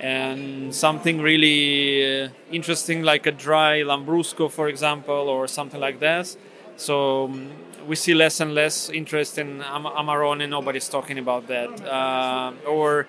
and 0.00 0.74
something 0.74 1.20
really 1.20 2.24
uh, 2.24 2.28
interesting 2.52 3.02
like 3.02 3.26
a 3.26 3.32
dry 3.32 3.80
lambrusco 3.80 4.50
for 4.50 4.68
example 4.68 5.28
or 5.28 5.48
something 5.48 5.80
like 5.80 6.00
that 6.00 6.36
so 6.76 7.24
um, 7.24 7.50
we 7.86 7.96
see 7.96 8.14
less 8.14 8.40
and 8.40 8.54
less 8.54 8.90
interest 8.90 9.38
in 9.38 9.62
Am- 9.62 9.84
amarone. 9.84 10.48
Nobody's 10.48 10.88
talking 10.88 11.18
about 11.18 11.46
that. 11.48 11.70
Uh, 11.86 12.52
or 12.68 13.06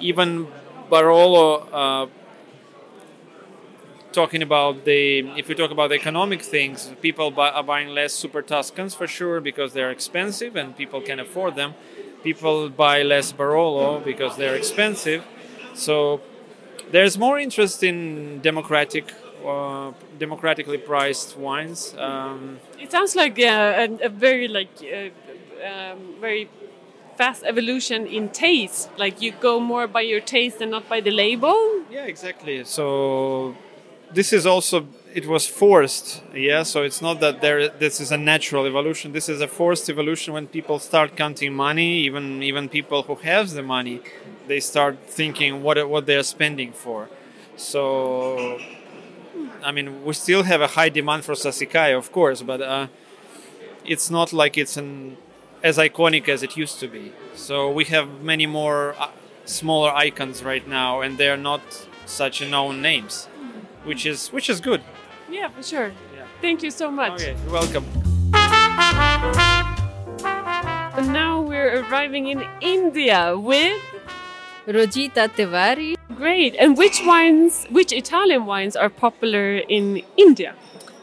even 0.00 0.46
barolo 0.90 1.68
uh, 1.72 2.06
talking 4.12 4.42
about 4.42 4.84
the 4.84 5.18
if 5.38 5.48
we 5.48 5.54
talk 5.54 5.70
about 5.70 5.88
the 5.88 5.96
economic 5.96 6.40
things 6.40 6.92
people 7.02 7.30
buy, 7.30 7.50
are 7.50 7.62
buying 7.62 7.88
less 7.88 8.12
super 8.14 8.40
tuscans 8.40 8.94
for 8.94 9.06
sure 9.06 9.40
because 9.40 9.72
they're 9.72 9.90
expensive 9.90 10.56
and 10.56 10.76
people 10.76 11.00
can 11.00 11.20
afford 11.20 11.54
them. 11.56 11.74
People 12.22 12.70
buy 12.70 13.02
less 13.02 13.32
barolo 13.32 14.02
because 14.04 14.36
they're 14.36 14.56
expensive 14.56 15.24
so 15.76 16.20
there's 16.90 17.18
more 17.18 17.38
interest 17.38 17.82
in 17.82 18.40
democratic, 18.42 19.12
uh, 19.44 19.92
democratically 20.18 20.78
priced 20.78 21.36
wines. 21.36 21.94
Um, 21.98 22.58
It 22.78 22.90
sounds 22.90 23.14
like 23.16 23.38
uh, 23.38 23.84
a, 23.84 24.06
a 24.06 24.08
very 24.08 24.48
like 24.48 24.70
uh, 24.82 25.10
um, 25.68 25.98
very 26.20 26.48
fast 27.16 27.44
evolution 27.44 28.06
in 28.06 28.28
taste. 28.28 28.90
Like 28.98 29.20
you 29.22 29.32
go 29.40 29.60
more 29.60 29.86
by 29.86 30.02
your 30.02 30.20
taste 30.20 30.60
and 30.60 30.70
not 30.70 30.88
by 30.88 31.00
the 31.00 31.10
label. 31.10 31.56
yeah, 31.90 32.04
exactly. 32.06 32.64
So 32.64 33.54
this 34.12 34.32
is 34.32 34.46
also 34.46 34.86
it 35.14 35.26
was 35.26 35.46
forced. 35.46 36.22
Yeah, 36.34 36.62
so 36.62 36.82
it's 36.82 37.00
not 37.00 37.20
that 37.20 37.40
there. 37.40 37.68
This 37.68 38.00
is 38.00 38.12
a 38.12 38.18
natural 38.18 38.66
evolution. 38.66 39.12
This 39.12 39.28
is 39.28 39.40
a 39.40 39.48
forced 39.48 39.88
evolution 39.88 40.34
when 40.34 40.46
people 40.46 40.78
start 40.78 41.16
counting 41.16 41.54
money. 41.54 41.90
Even 42.08 42.42
even 42.42 42.68
people 42.68 43.02
who 43.02 43.14
have 43.16 43.50
the 43.50 43.62
money, 43.62 44.00
they 44.46 44.60
start 44.60 44.98
thinking 45.06 45.62
what 45.62 45.88
what 45.88 46.06
they 46.06 46.16
are 46.16 46.22
spending 46.22 46.72
for. 46.72 47.08
So 47.56 48.58
I 49.62 49.72
mean, 49.72 50.04
we 50.04 50.14
still 50.14 50.44
have 50.44 50.60
a 50.60 50.68
high 50.68 50.88
demand 50.88 51.24
for 51.24 51.34
Sassicaia, 51.34 51.96
of 51.96 52.12
course, 52.12 52.42
but 52.42 52.60
uh, 52.60 52.86
it's 53.84 54.10
not 54.10 54.32
like 54.32 54.56
it's 54.56 54.76
an 54.76 55.16
as 55.62 55.78
iconic 55.78 56.28
as 56.28 56.42
it 56.42 56.56
used 56.56 56.78
to 56.80 56.88
be. 56.88 57.12
So 57.34 57.70
we 57.70 57.84
have 57.86 58.22
many 58.22 58.46
more 58.46 58.94
uh, 58.98 59.10
smaller 59.44 59.92
icons 59.92 60.42
right 60.42 60.66
now, 60.66 61.00
and 61.00 61.18
they 61.18 61.28
are 61.28 61.36
not 61.36 61.62
such 62.04 62.40
known 62.48 62.82
names, 62.82 63.26
which 63.84 64.06
is 64.06 64.28
which 64.28 64.48
is 64.48 64.60
good. 64.60 64.82
Yeah, 65.30 65.48
for 65.48 65.62
sure. 65.62 65.88
Yeah. 66.14 66.26
Thank 66.40 66.62
you 66.62 66.70
so 66.70 66.90
much. 66.90 67.14
Okay, 67.14 67.36
you're 67.44 67.52
welcome. 67.52 67.84
And 70.96 71.12
now 71.12 71.42
we're 71.42 71.82
arriving 71.82 72.28
in 72.28 72.46
India 72.60 73.36
with 73.36 73.82
Rojita 74.66 75.28
Tiwari. 75.28 75.96
great. 76.16 76.56
And 76.58 76.76
which 76.76 77.00
wines, 77.04 77.66
which 77.70 77.92
Italian 77.92 78.46
wines 78.46 78.74
are 78.74 78.90
popular 78.90 79.58
in 79.58 80.02
India? 80.16 80.54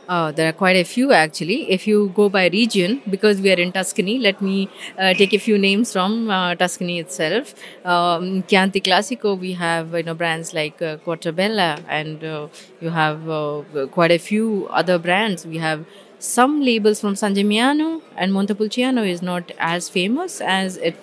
Uh, 0.10 0.34
there 0.34 0.50
are 0.50 0.54
quite 0.54 0.76
a 0.76 0.84
few 0.84 1.14
actually. 1.14 1.72
If 1.72 1.88
you 1.88 2.12
go 2.14 2.28
by 2.28 2.48
region, 2.48 3.02
because 3.10 3.40
we 3.40 3.54
are 3.54 3.60
in 3.66 3.72
Tuscany, 3.72 4.20
let 4.20 4.42
me 4.42 4.70
uh, 5.00 5.14
take 5.14 5.34
a 5.34 5.38
few 5.38 5.58
names 5.58 5.94
from 5.94 6.30
uh, 6.30 6.56
Tuscany 6.56 7.00
itself. 7.00 7.56
Um, 7.86 8.44
Chianti 8.44 8.82
Classico, 8.82 9.40
we 9.40 9.54
have 9.54 9.94
you 9.94 10.04
know 10.04 10.14
brands 10.14 10.54
like 10.54 10.82
uh, 10.82 10.98
Quartabella, 10.98 11.82
and 11.88 12.22
uh, 12.22 12.48
you 12.82 12.90
have 12.90 13.30
uh, 13.30 13.64
quite 13.92 14.12
a 14.12 14.20
few 14.20 14.68
other 14.72 14.98
brands. 14.98 15.46
We 15.48 15.60
have 15.60 15.86
some 16.20 16.62
labels 16.62 17.00
from 17.00 17.16
San 17.16 17.34
Gimignano, 17.34 18.02
and 18.18 18.34
Montepulciano 18.34 19.04
is 19.04 19.22
not 19.22 19.54
as 19.58 19.88
famous 19.88 20.42
as 20.42 20.76
it 20.78 20.98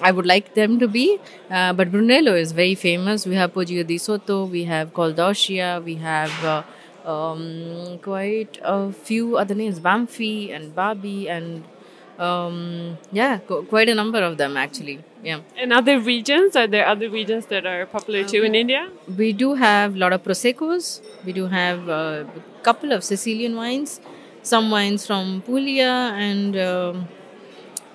I 0.00 0.10
would 0.12 0.26
like 0.26 0.54
them 0.54 0.78
to 0.78 0.88
be. 0.88 1.18
Uh, 1.50 1.72
but 1.72 1.90
Brunello 1.90 2.34
is 2.34 2.52
very 2.52 2.74
famous. 2.74 3.26
We 3.26 3.34
have 3.36 3.52
Poggio 3.52 3.86
di 3.86 3.98
Sotto, 3.98 4.44
we 4.44 4.64
have 4.64 4.92
Col 4.92 5.12
d'Orcia, 5.12 5.82
we 5.84 5.96
have 5.96 6.32
uh, 6.44 6.62
um, 7.08 7.98
quite 8.02 8.58
a 8.62 8.92
few 8.92 9.36
other 9.36 9.54
names, 9.54 9.80
Banfi 9.80 10.50
and 10.54 10.74
Babi, 10.74 11.28
and 11.28 11.64
um, 12.18 12.98
yeah, 13.12 13.38
qu- 13.38 13.64
quite 13.64 13.88
a 13.88 13.94
number 13.94 14.22
of 14.22 14.36
them 14.36 14.56
actually. 14.56 15.00
Yeah. 15.22 15.40
And 15.56 15.72
other 15.72 15.98
regions? 15.98 16.54
Are 16.54 16.66
there 16.66 16.86
other 16.86 17.08
regions 17.08 17.46
that 17.46 17.66
are 17.66 17.86
popular 17.86 18.24
too 18.24 18.42
in 18.42 18.54
India? 18.54 18.90
We 19.16 19.32
do 19.32 19.54
have 19.54 19.94
a 19.96 19.98
lot 19.98 20.12
of 20.12 20.22
Proseccos. 20.22 21.00
We 21.24 21.32
do 21.32 21.46
have 21.46 21.88
a 21.88 22.26
couple 22.62 22.92
of 22.92 23.02
Sicilian 23.04 23.56
wines, 23.56 24.00
some 24.42 24.70
wines 24.70 25.06
from 25.06 25.42
Puglia, 25.42 26.12
and 26.14 26.56
um, 26.56 27.08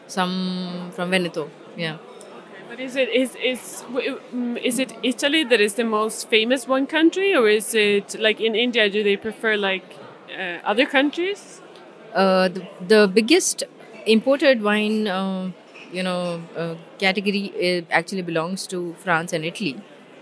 some 0.07 0.91
from 0.95 1.11
Veneto. 1.11 1.49
Yeah. 1.79 1.97
But 2.69 2.79
is 2.79 2.95
it 2.95 3.09
is 3.09 3.35
is 3.51 3.61
mm, 3.91 4.61
is 4.63 4.79
it 4.79 4.93
Italy 5.03 5.43
that 5.45 5.61
is 5.61 5.73
the 5.75 5.83
most 5.83 6.29
famous 6.29 6.67
one 6.67 6.85
country, 6.87 7.33
or 7.35 7.47
is 7.49 7.73
it 7.73 8.15
like 8.19 8.39
in 8.39 8.55
India? 8.55 8.89
Do 8.89 9.03
they 9.03 9.17
prefer 9.17 9.55
like 9.57 9.97
uh, 10.37 10.59
other 10.73 10.85
countries? 10.85 11.61
Uh, 12.13 12.47
the, 12.49 12.67
the 12.87 13.07
biggest 13.07 13.63
imported 14.05 14.61
wine, 14.63 15.07
uh, 15.07 15.51
you 15.91 16.03
know, 16.03 16.41
uh, 16.57 16.75
category 16.99 17.43
uh, 17.55 17.81
actually 17.91 18.23
belongs 18.23 18.67
to 18.67 18.93
France 18.99 19.33
and 19.33 19.45
Italy, 19.45 19.77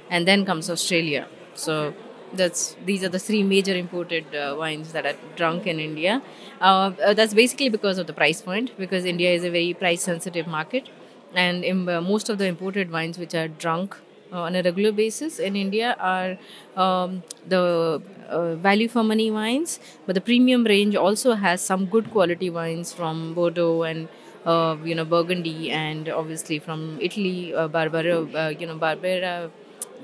and 0.09 0.27
then 0.27 0.45
comes 0.45 0.69
Australia. 0.69 1.27
So 1.65 1.93
That's 2.39 2.63
these 2.87 3.03
are 3.07 3.09
the 3.11 3.19
three 3.25 3.41
major 3.49 3.73
imported 3.81 4.33
uh, 4.35 4.55
wines 4.61 4.89
that 4.95 5.05
are 5.09 5.13
drunk 5.41 5.67
in 5.73 5.77
India. 5.83 6.15
Uh, 6.59 6.91
uh, 7.09 7.13
that's 7.19 7.33
basically 7.33 7.69
because 7.75 7.97
of 8.01 8.07
the 8.09 8.13
price 8.17 8.41
point, 8.47 8.73
because 8.83 9.05
India 9.11 9.29
is 9.37 9.45
a 9.49 9.51
very 9.53 9.73
price 9.83 10.03
sensitive 10.07 10.45
market, 10.55 10.89
and 11.36 11.63
in, 11.63 11.88
uh, 11.89 12.01
most 12.01 12.29
of 12.29 12.38
the 12.38 12.46
imported 12.46 12.91
wines 12.91 13.17
which 13.17 13.34
are 13.36 13.48
drunk 13.48 13.96
uh, 14.31 14.41
on 14.41 14.55
a 14.55 14.62
regular 14.63 14.91
basis 14.91 15.39
in 15.39 15.55
India 15.55 15.96
are 16.00 16.38
um, 16.81 17.24
the 17.48 18.01
uh, 18.29 18.55
value 18.55 18.88
for 18.88 19.03
money 19.03 19.31
wines, 19.31 19.79
but 20.05 20.15
the 20.15 20.22
premium 20.22 20.63
range 20.63 20.96
also 20.96 21.34
has 21.34 21.62
some 21.62 21.86
good 21.86 22.10
quality 22.12 22.50
wines 22.50 22.93
from 22.93 23.34
Bordeaux 23.34 23.84
and 23.84 24.07
uh, 24.46 24.75
you 24.84 24.96
know 24.96 25.05
Burgundy 25.05 25.72
and 25.72 26.10
obviously 26.10 26.60
from 26.60 26.98
Italy, 27.01 27.53
uh, 27.53 27.67
Barbaro, 27.67 28.27
uh, 28.36 28.50
you 28.57 28.65
know 28.67 28.75
Barbera. 28.77 29.50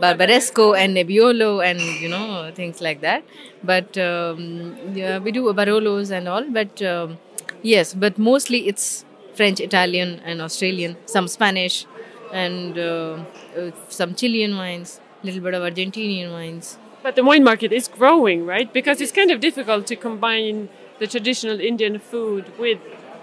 Barbaresco 0.01 0.75
and 0.75 0.97
Nebbiolo 0.97 1.63
and 1.63 1.79
you 2.01 2.09
know 2.09 2.51
things 2.55 2.81
like 2.81 3.01
that, 3.01 3.23
but 3.63 3.95
um, 3.97 4.75
yeah, 4.95 5.19
we 5.19 5.31
do 5.31 5.43
Barolos 5.53 6.09
and 6.11 6.27
all. 6.27 6.43
But 6.49 6.81
um, 6.81 7.19
yes, 7.61 7.93
but 7.93 8.17
mostly 8.17 8.67
it's 8.67 9.05
French, 9.33 9.59
Italian, 9.59 10.21
and 10.25 10.41
Australian. 10.41 10.97
Some 11.05 11.27
Spanish, 11.27 11.85
and 12.31 12.77
uh, 12.77 13.17
uh, 13.57 13.71
some 13.89 14.15
Chilean 14.15 14.55
wines, 14.57 14.99
a 15.21 15.25
little 15.25 15.41
bit 15.41 15.53
of 15.53 15.61
Argentinian 15.63 16.31
wines. 16.31 16.77
But 17.01 17.15
the 17.15 17.23
wine 17.23 17.43
market 17.43 17.71
is 17.71 17.87
growing, 17.87 18.45
right? 18.45 18.71
Because 18.71 19.01
it's 19.01 19.11
kind 19.11 19.31
of 19.31 19.39
difficult 19.39 19.87
to 19.87 19.95
combine 19.95 20.69
the 20.99 21.07
traditional 21.07 21.59
Indian 21.59 21.99
food 21.99 22.57
with 22.57 22.79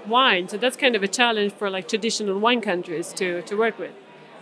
wine. 0.07 0.49
So 0.49 0.57
that's 0.57 0.77
kind 0.77 0.95
of 0.97 1.03
a 1.03 1.09
challenge 1.09 1.53
for 1.55 1.71
like 1.71 1.89
traditional 1.89 2.39
wine 2.39 2.61
countries 2.61 3.13
to, 3.15 3.43
to 3.43 3.55
work 3.57 3.79
with. 3.79 3.93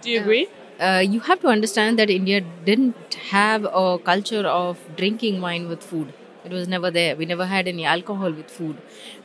Do 0.02 0.10
you 0.10 0.20
agree? 0.20 0.48
Uh, 0.80 1.02
you 1.04 1.20
have 1.20 1.40
to 1.40 1.48
understand 1.48 1.98
that 1.98 2.08
India 2.10 2.40
didn't 2.64 3.14
have 3.30 3.64
a 3.64 3.98
culture 3.98 4.46
of 4.46 4.78
drinking 4.96 5.40
wine 5.40 5.68
with 5.68 5.82
food. 5.82 6.12
It 6.44 6.52
was 6.52 6.68
never 6.68 6.90
there. 6.90 7.16
We 7.16 7.26
never 7.26 7.46
had 7.46 7.66
any 7.66 7.84
alcohol 7.84 8.32
with 8.32 8.50
food. 8.50 8.76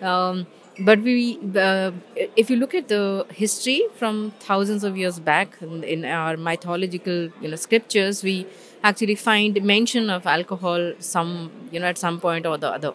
Um, 0.02 0.48
but 0.80 1.00
we, 1.02 1.40
uh, 1.56 1.92
if 2.36 2.50
you 2.50 2.56
look 2.56 2.74
at 2.74 2.88
the 2.88 3.26
history 3.30 3.84
from 3.96 4.32
thousands 4.40 4.84
of 4.84 4.98
years 4.98 5.20
back 5.20 5.56
in, 5.62 5.84
in 5.84 6.04
our 6.06 6.36
mythological, 6.36 7.30
you 7.42 7.50
know, 7.50 7.56
scriptures, 7.56 8.24
we 8.24 8.48
actually 8.84 9.16
find 9.16 9.62
mention 9.64 10.10
of 10.10 10.26
alcohol 10.26 10.94
some, 11.00 11.52
you 11.72 11.80
know, 11.80 11.86
at 11.86 11.98
some 11.98 12.20
point 12.20 12.46
or 12.46 12.58
the 12.58 12.72
other. 12.72 12.94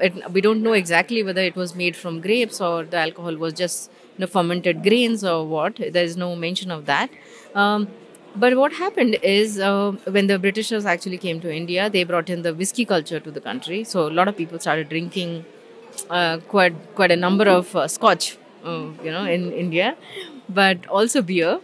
It, 0.00 0.32
we 0.32 0.40
don't 0.40 0.62
know 0.62 0.72
exactly 0.72 1.22
whether 1.22 1.42
it 1.42 1.54
was 1.54 1.76
made 1.76 1.94
from 1.94 2.20
grapes 2.20 2.60
or 2.60 2.84
the 2.84 2.96
alcohol 2.96 3.36
was 3.36 3.52
just 3.52 3.90
you 4.16 4.22
know, 4.22 4.26
fermented 4.26 4.82
grains 4.82 5.22
or 5.22 5.46
what. 5.46 5.76
There 5.76 6.04
is 6.04 6.16
no 6.16 6.34
mention 6.34 6.72
of 6.72 6.86
that. 6.86 7.08
Um, 7.54 7.88
but 8.34 8.56
what 8.56 8.72
happened 8.72 9.18
is 9.22 9.60
uh, 9.60 9.92
when 10.10 10.26
the 10.26 10.38
Britishers 10.38 10.86
actually 10.86 11.18
came 11.18 11.40
to 11.40 11.54
India, 11.54 11.88
they 11.88 12.02
brought 12.02 12.30
in 12.30 12.42
the 12.42 12.52
whiskey 12.52 12.84
culture 12.84 13.20
to 13.20 13.30
the 13.30 13.40
country. 13.40 13.84
So 13.84 14.08
a 14.08 14.10
lot 14.10 14.26
of 14.26 14.36
people 14.36 14.58
started 14.58 14.88
drinking 14.88 15.44
quite 16.48 16.74
quite 16.94 17.10
a 17.10 17.16
number 17.16 17.48
of 17.48 17.74
uh, 17.76 17.88
Scotch, 17.88 18.36
uh, 18.64 18.86
you 19.02 19.10
know, 19.10 19.24
in 19.24 19.52
India, 19.52 19.96
but 20.48 20.86
also 20.86 21.22
beer. 21.22 21.60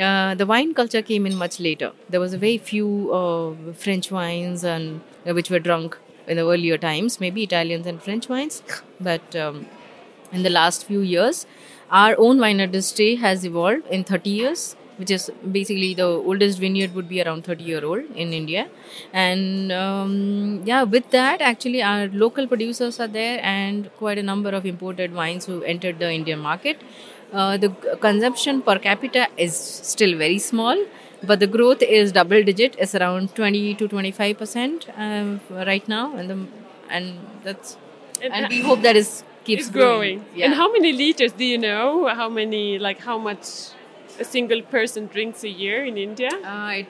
Uh, 0.00 0.34
the 0.36 0.46
wine 0.46 0.72
culture 0.72 1.02
came 1.02 1.26
in 1.26 1.34
much 1.34 1.58
later. 1.58 1.92
There 2.08 2.20
was 2.20 2.32
a 2.32 2.38
very 2.38 2.58
few 2.58 3.12
uh, 3.12 3.72
French 3.72 4.10
wines 4.10 4.62
and 4.62 5.00
which 5.24 5.50
were 5.50 5.58
drunk 5.58 5.98
in 6.28 6.36
the 6.36 6.48
earlier 6.48 6.78
times, 6.78 7.18
maybe 7.20 7.42
Italians 7.42 7.86
and 7.86 8.00
French 8.00 8.28
wines, 8.28 8.62
but 9.00 9.34
um, 9.34 9.66
in 10.32 10.44
the 10.44 10.50
last 10.50 10.84
few 10.84 11.00
years, 11.00 11.44
our 11.90 12.14
own 12.18 12.38
wine 12.38 12.60
industry 12.60 13.16
has 13.16 13.44
evolved 13.44 13.86
in 13.88 14.04
30 14.04 14.30
years 14.30 14.76
which 15.00 15.10
is 15.16 15.30
basically 15.58 15.94
the 16.00 16.06
oldest 16.30 16.58
vineyard 16.64 16.94
would 16.94 17.08
be 17.08 17.22
around 17.22 17.44
30 17.44 17.64
year 17.64 17.84
old 17.84 18.04
in 18.14 18.32
India. 18.40 18.68
And 19.12 19.72
um, 19.72 20.62
yeah, 20.64 20.82
with 20.82 21.10
that, 21.10 21.40
actually, 21.40 21.82
our 21.82 22.08
local 22.08 22.46
producers 22.46 23.00
are 23.00 23.08
there 23.08 23.38
and 23.42 23.90
quite 23.96 24.18
a 24.18 24.22
number 24.22 24.50
of 24.50 24.66
imported 24.66 25.14
wines 25.14 25.46
who 25.46 25.62
entered 25.62 25.98
the 25.98 26.12
Indian 26.12 26.38
market. 26.38 26.82
Uh, 27.32 27.56
the 27.56 27.70
consumption 28.00 28.60
per 28.60 28.78
capita 28.78 29.28
is 29.36 29.56
still 29.56 30.18
very 30.18 30.38
small, 30.38 30.84
but 31.22 31.40
the 31.40 31.46
growth 31.46 31.82
is 31.82 32.12
double 32.12 32.42
digit. 32.42 32.76
It's 32.78 32.94
around 32.94 33.34
20 33.34 33.74
to 33.76 33.88
25 33.88 34.38
percent 34.38 34.88
uh, 34.98 35.38
right 35.50 35.86
now, 35.88 36.14
and 36.16 36.30
the, 36.30 36.38
and 36.90 37.18
that's 37.44 37.76
and, 38.20 38.32
and 38.34 38.48
we 38.48 38.60
hope 38.60 38.82
that 38.82 38.96
is 38.96 39.22
keeps 39.44 39.62
it's 39.62 39.70
growing. 39.70 40.18
growing. 40.18 40.36
Yeah. 40.36 40.46
And 40.46 40.54
how 40.54 40.72
many 40.72 40.92
liters 40.92 41.32
do 41.32 41.44
you 41.44 41.58
know? 41.58 42.08
How 42.08 42.28
many 42.28 42.78
like 42.78 42.98
how 42.98 43.18
much 43.18 43.70
a 44.20 44.24
single 44.24 44.62
person 44.62 45.06
drinks 45.06 45.42
a 45.44 45.48
year 45.48 45.84
in 45.84 45.96
India? 45.96 46.30
Uh, 46.44 46.82
it, 46.82 46.86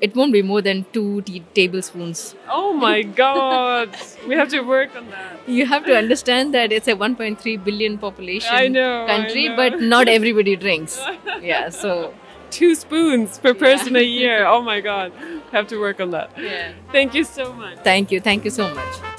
it 0.00 0.16
won't 0.16 0.32
be 0.32 0.42
more 0.42 0.60
than 0.60 0.84
two 0.92 1.22
tablespoons. 1.54 2.34
Oh 2.48 2.72
my 2.72 3.02
god! 3.02 3.96
we 4.26 4.34
have 4.34 4.48
to 4.50 4.60
work 4.60 4.94
on 4.96 5.08
that. 5.10 5.48
You 5.48 5.66
have 5.66 5.86
to 5.86 5.96
understand 5.96 6.52
that 6.54 6.72
it's 6.72 6.88
a 6.88 6.94
1.3 6.94 7.64
billion 7.64 7.98
population 7.98 8.54
I 8.54 8.68
know, 8.68 9.06
country, 9.06 9.48
but 9.56 9.80
not 9.80 10.08
everybody 10.18 10.56
drinks. 10.56 11.00
yeah, 11.40 11.70
so 11.70 12.14
two 12.50 12.74
spoons 12.74 13.38
per 13.38 13.54
person 13.54 13.94
yeah. 13.94 14.00
a 14.00 14.04
year. 14.04 14.46
Oh 14.56 14.62
my 14.62 14.80
god! 14.80 15.12
Have 15.52 15.68
to 15.68 15.78
work 15.78 16.00
on 16.00 16.10
that. 16.10 16.30
Yeah. 16.38 16.72
Thank 16.92 17.14
you 17.14 17.24
so 17.24 17.52
much. 17.52 17.78
Thank 17.78 18.10
you. 18.10 18.20
Thank 18.20 18.44
you 18.44 18.50
so 18.50 18.74
much. 18.74 19.15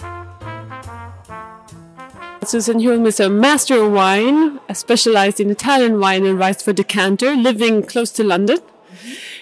Susan 2.47 2.79
Hulme 2.79 3.05
is 3.07 3.19
a 3.19 3.29
master 3.29 3.83
of 3.83 3.91
wine, 3.91 4.62
specialized 4.73 5.41
in 5.41 5.49
Italian 5.49 5.99
wine 5.99 6.25
and 6.25 6.39
writes 6.39 6.63
for 6.63 6.71
Decanter, 6.71 7.36
living 7.36 7.83
close 7.83 8.10
to 8.12 8.23
London. 8.23 8.60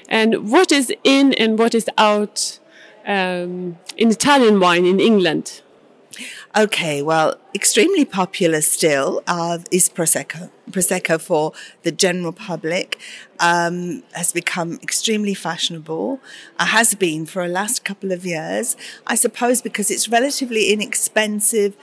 And 0.09 0.49
what 0.49 0.71
is 0.71 0.91
in 1.03 1.31
and 1.33 1.59
what 1.59 1.75
is 1.75 1.87
out 1.99 2.57
um, 3.05 3.77
in 3.95 4.09
Italian 4.09 4.59
wine 4.59 4.87
in 4.87 4.99
England? 4.99 5.61
Okay, 6.57 7.03
well, 7.03 7.35
extremely 7.53 8.05
popular 8.05 8.61
still 8.61 9.21
uh, 9.27 9.59
is 9.69 9.87
Prosecco. 9.89 10.49
Prosecco 10.71 11.19
for 11.19 11.51
the 11.83 11.91
general 11.91 12.31
public 12.31 12.97
um, 13.39 14.03
has 14.13 14.31
become 14.31 14.79
extremely 14.81 15.33
fashionable, 15.33 16.21
uh, 16.57 16.65
has 16.67 16.95
been 16.95 17.25
for 17.25 17.45
the 17.45 17.53
last 17.53 17.83
couple 17.83 18.11
of 18.13 18.25
years. 18.25 18.77
I 19.05 19.15
suppose 19.15 19.61
because 19.61 19.91
it's 19.91 20.07
relatively 20.07 20.71
inexpensive 20.71 21.75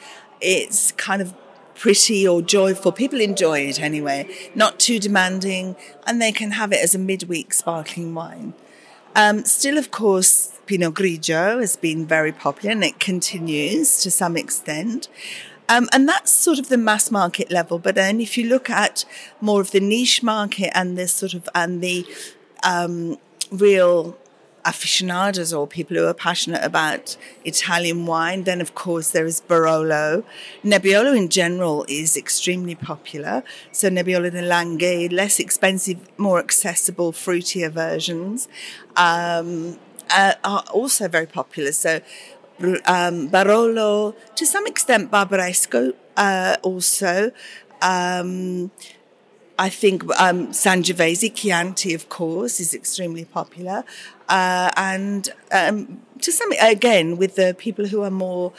it's 0.42 0.92
kind 0.92 1.22
of 1.22 1.34
pretty 1.74 2.26
or 2.26 2.42
joyful. 2.42 2.92
People 2.92 3.20
enjoy 3.20 3.60
it 3.60 3.80
anyway, 3.80 4.28
not 4.54 4.78
too 4.78 4.98
demanding, 4.98 5.76
and 6.06 6.20
they 6.20 6.32
can 6.32 6.52
have 6.52 6.72
it 6.72 6.80
as 6.82 6.94
a 6.94 6.98
midweek 6.98 7.52
sparkling 7.52 8.14
wine. 8.14 8.54
Um, 9.14 9.44
still, 9.44 9.78
of 9.78 9.90
course, 9.90 10.58
Pinot 10.66 10.94
Grigio 10.94 11.60
has 11.60 11.76
been 11.76 12.06
very 12.06 12.32
popular 12.32 12.72
and 12.72 12.84
it 12.84 12.98
continues 12.98 14.02
to 14.02 14.10
some 14.10 14.36
extent. 14.36 15.08
Um, 15.68 15.88
and 15.92 16.08
that's 16.08 16.32
sort 16.32 16.58
of 16.58 16.68
the 16.68 16.78
mass 16.78 17.10
market 17.10 17.50
level. 17.50 17.78
But 17.78 17.94
then 17.94 18.20
if 18.20 18.36
you 18.36 18.48
look 18.48 18.68
at 18.68 19.04
more 19.40 19.60
of 19.60 19.70
the 19.70 19.80
niche 19.80 20.22
market 20.22 20.70
and 20.74 20.96
this 20.96 21.12
sort 21.12 21.34
of, 21.34 21.48
and 21.54 21.82
the 21.82 22.06
um, 22.62 23.18
real 23.50 24.16
aficionados 24.64 25.52
or 25.52 25.66
people 25.66 25.96
who 25.96 26.06
are 26.06 26.14
passionate 26.14 26.62
about 26.64 27.16
Italian 27.44 28.06
wine. 28.06 28.44
Then, 28.44 28.60
of 28.60 28.74
course, 28.74 29.10
there 29.10 29.26
is 29.26 29.40
Barolo. 29.40 30.24
Nebbiolo 30.64 31.16
in 31.16 31.28
general 31.28 31.84
is 31.88 32.16
extremely 32.16 32.74
popular. 32.74 33.42
So, 33.72 33.88
Nebbiolo 33.88 34.30
de 34.30 34.42
Langhe, 34.42 35.12
less 35.12 35.38
expensive, 35.38 35.98
more 36.18 36.38
accessible, 36.38 37.12
fruitier 37.12 37.70
versions, 37.70 38.48
um, 38.96 39.78
uh, 40.10 40.34
are 40.44 40.64
also 40.72 41.08
very 41.08 41.26
popular. 41.26 41.72
So, 41.72 42.00
um, 42.86 43.28
Barolo, 43.28 44.14
to 44.36 44.46
some 44.46 44.66
extent, 44.66 45.10
Barbaresco 45.10 45.94
uh, 46.16 46.56
also. 46.62 47.32
Um, 47.80 48.70
I 49.62 49.68
think 49.68 50.02
um, 50.18 50.48
Sangiovese, 50.48 51.32
Chianti, 51.32 51.94
of 51.94 52.08
course, 52.08 52.58
is 52.58 52.74
extremely 52.74 53.24
popular. 53.24 53.84
Uh, 54.28 54.72
and 54.76 55.28
um, 55.52 56.02
to 56.20 56.32
some, 56.32 56.50
again, 56.60 57.16
with 57.16 57.36
the 57.36 57.54
people 57.56 57.86
who 57.86 58.02
are 58.02 58.10
more 58.10 58.52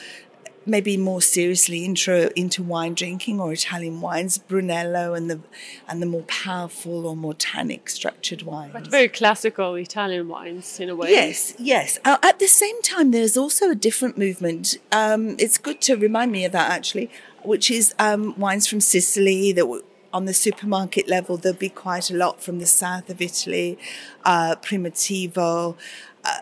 maybe 0.65 0.95
more 0.95 1.21
seriously 1.21 1.83
intro 1.83 2.29
into 2.37 2.63
wine 2.63 2.93
drinking 2.93 3.41
or 3.41 3.51
Italian 3.51 3.99
wines, 3.99 4.37
Brunello 4.37 5.13
and 5.13 5.29
the 5.29 5.41
and 5.89 6.01
the 6.01 6.05
more 6.05 6.21
powerful 6.21 7.05
or 7.05 7.17
more 7.17 7.33
tannic 7.33 7.89
structured 7.89 8.43
wines. 8.43 8.71
But 8.71 8.87
very 8.87 9.09
classical 9.09 9.75
Italian 9.75 10.29
wines 10.29 10.79
in 10.79 10.87
a 10.87 10.95
way. 10.95 11.09
Yes, 11.09 11.53
yes. 11.59 11.99
Uh, 12.05 12.15
at 12.23 12.39
the 12.39 12.47
same 12.47 12.81
time, 12.81 13.11
there's 13.11 13.35
also 13.35 13.69
a 13.69 13.75
different 13.75 14.17
movement. 14.17 14.77
Um, 14.93 15.35
it's 15.37 15.57
good 15.57 15.81
to 15.81 15.97
remind 15.97 16.31
me 16.31 16.45
of 16.45 16.53
that 16.53 16.71
actually, 16.71 17.11
which 17.43 17.69
is 17.69 17.93
um, 17.99 18.39
wines 18.39 18.67
from 18.67 18.79
Sicily 18.79 19.51
that 19.51 19.67
on 20.13 20.25
the 20.25 20.33
supermarket 20.33 21.07
level, 21.07 21.37
there'll 21.37 21.57
be 21.57 21.69
quite 21.69 22.09
a 22.11 22.13
lot 22.13 22.41
from 22.41 22.59
the 22.59 22.65
south 22.65 23.09
of 23.09 23.21
Italy, 23.21 23.77
uh, 24.23 24.55
Primitivo, 24.61 25.75
uh, 26.23 26.37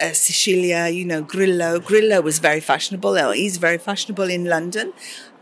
uh, 0.00 0.12
Sicilia, 0.12 0.88
you 0.88 1.04
know, 1.04 1.22
Grillo. 1.22 1.78
Grillo 1.78 2.20
was 2.20 2.40
very 2.40 2.60
fashionable. 2.60 3.14
He's 3.32 3.56
very 3.58 3.78
fashionable 3.78 4.28
in 4.28 4.44
London. 4.44 4.92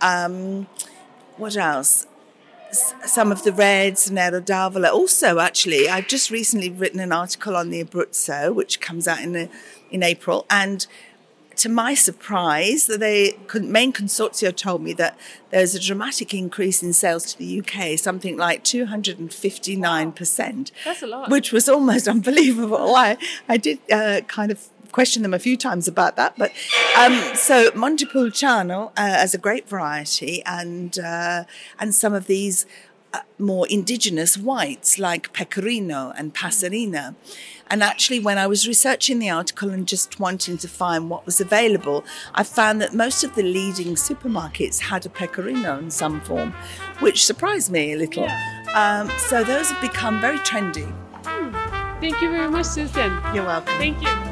Um, 0.01 0.67
what 1.37 1.57
else? 1.57 2.07
some 2.73 3.31
of 3.31 3.43
the 3.43 3.53
reds, 3.53 4.11
Nero 4.11 4.41
d'Avola. 4.41 4.91
Also, 4.91 5.39
actually, 5.39 5.89
I've 5.89 6.09
just 6.09 6.31
recently 6.31 6.71
written 6.71 7.01
an 7.01 7.13
article 7.13 7.55
on 7.55 7.71
the 7.71 7.85
Abruzzo, 7.85 8.55
which 8.55 8.81
comes 8.81 9.07
out 9.07 9.21
in, 9.21 9.33
the, 9.33 9.51
in 9.91 10.03
April. 10.03 10.47
And 10.49 10.87
to 11.63 11.69
my 11.69 11.95
surprise, 11.95 12.87
the 12.87 13.37
main 13.61 13.93
consortio 13.93 14.57
told 14.57 14.83
me 14.83 14.93
that 14.95 15.17
there's 15.51 15.77
a 15.77 15.81
dramatic 15.81 16.35
increase 16.35 16.83
in 16.83 16.93
sales 16.93 17.33
to 17.33 17.39
the 17.39 17.61
UK, 17.61 17.97
something 17.97 18.37
like 18.37 18.65
259%. 18.65 20.73
That's 20.85 21.03
a 21.03 21.07
lot. 21.07 21.31
Which 21.31 21.53
was 21.53 21.69
almost 21.69 22.09
unbelievable. 22.17 22.97
I, 22.97 23.17
I 23.49 23.59
did 23.59 23.79
uh, 23.93 24.23
kind 24.27 24.51
of 24.51 24.67
question 24.91 25.23
them 25.23 25.33
a 25.33 25.39
few 25.39 25.57
times 25.57 25.87
about 25.87 26.17
that. 26.17 26.37
But 26.37 26.51
um, 26.99 27.37
so 27.37 27.71
Montepulciano 27.77 28.87
uh, 28.89 28.91
as 28.97 29.33
a 29.33 29.39
grape 29.39 29.69
variety 29.69 30.43
and, 30.45 30.99
uh, 30.99 31.45
and 31.79 31.95
some 31.95 32.13
of 32.13 32.27
these 32.27 32.67
more 33.39 33.67
indigenous 33.69 34.37
whites 34.39 34.99
like 34.99 35.33
Pecorino 35.33 36.13
and 36.17 36.35
Passerina. 36.35 37.15
And 37.69 37.83
actually, 37.83 38.21
when 38.21 38.39
I 38.39 38.47
was 38.47 38.69
researching 38.69 39.19
the 39.19 39.31
article 39.31 39.71
and 39.71 39.89
just 39.89 40.21
wanting 40.21 40.59
to 40.59 40.69
find 40.69 41.09
what 41.09 41.25
was 41.25 41.41
available, 41.41 42.05
I 42.35 42.43
found 42.45 42.83
that 42.83 42.93
most 42.95 43.25
of 43.25 43.35
the 43.35 43.43
leading 43.43 43.95
supermarkets 43.95 44.79
had 44.81 45.07
a 45.07 45.09
Pecorino 45.09 45.79
in 45.79 45.91
some 45.91 46.21
form, 46.21 46.53
which 47.01 47.25
surprised 47.25 47.71
me 47.71 47.95
a 47.95 47.97
little. 47.97 48.25
Yeah. 48.25 48.63
Um, 48.75 49.11
so 49.19 49.43
those 49.43 49.71
have 49.71 49.81
become 49.81 50.21
very 50.21 50.39
trendy. 50.41 50.91
Hmm. 51.25 51.53
Thank 52.01 52.21
you 52.21 52.31
very 52.31 52.51
much, 52.51 52.67
Susan. 52.67 53.19
You're 53.35 53.47
welcome. 53.47 53.79
Thank 53.79 54.03
you. 54.03 54.23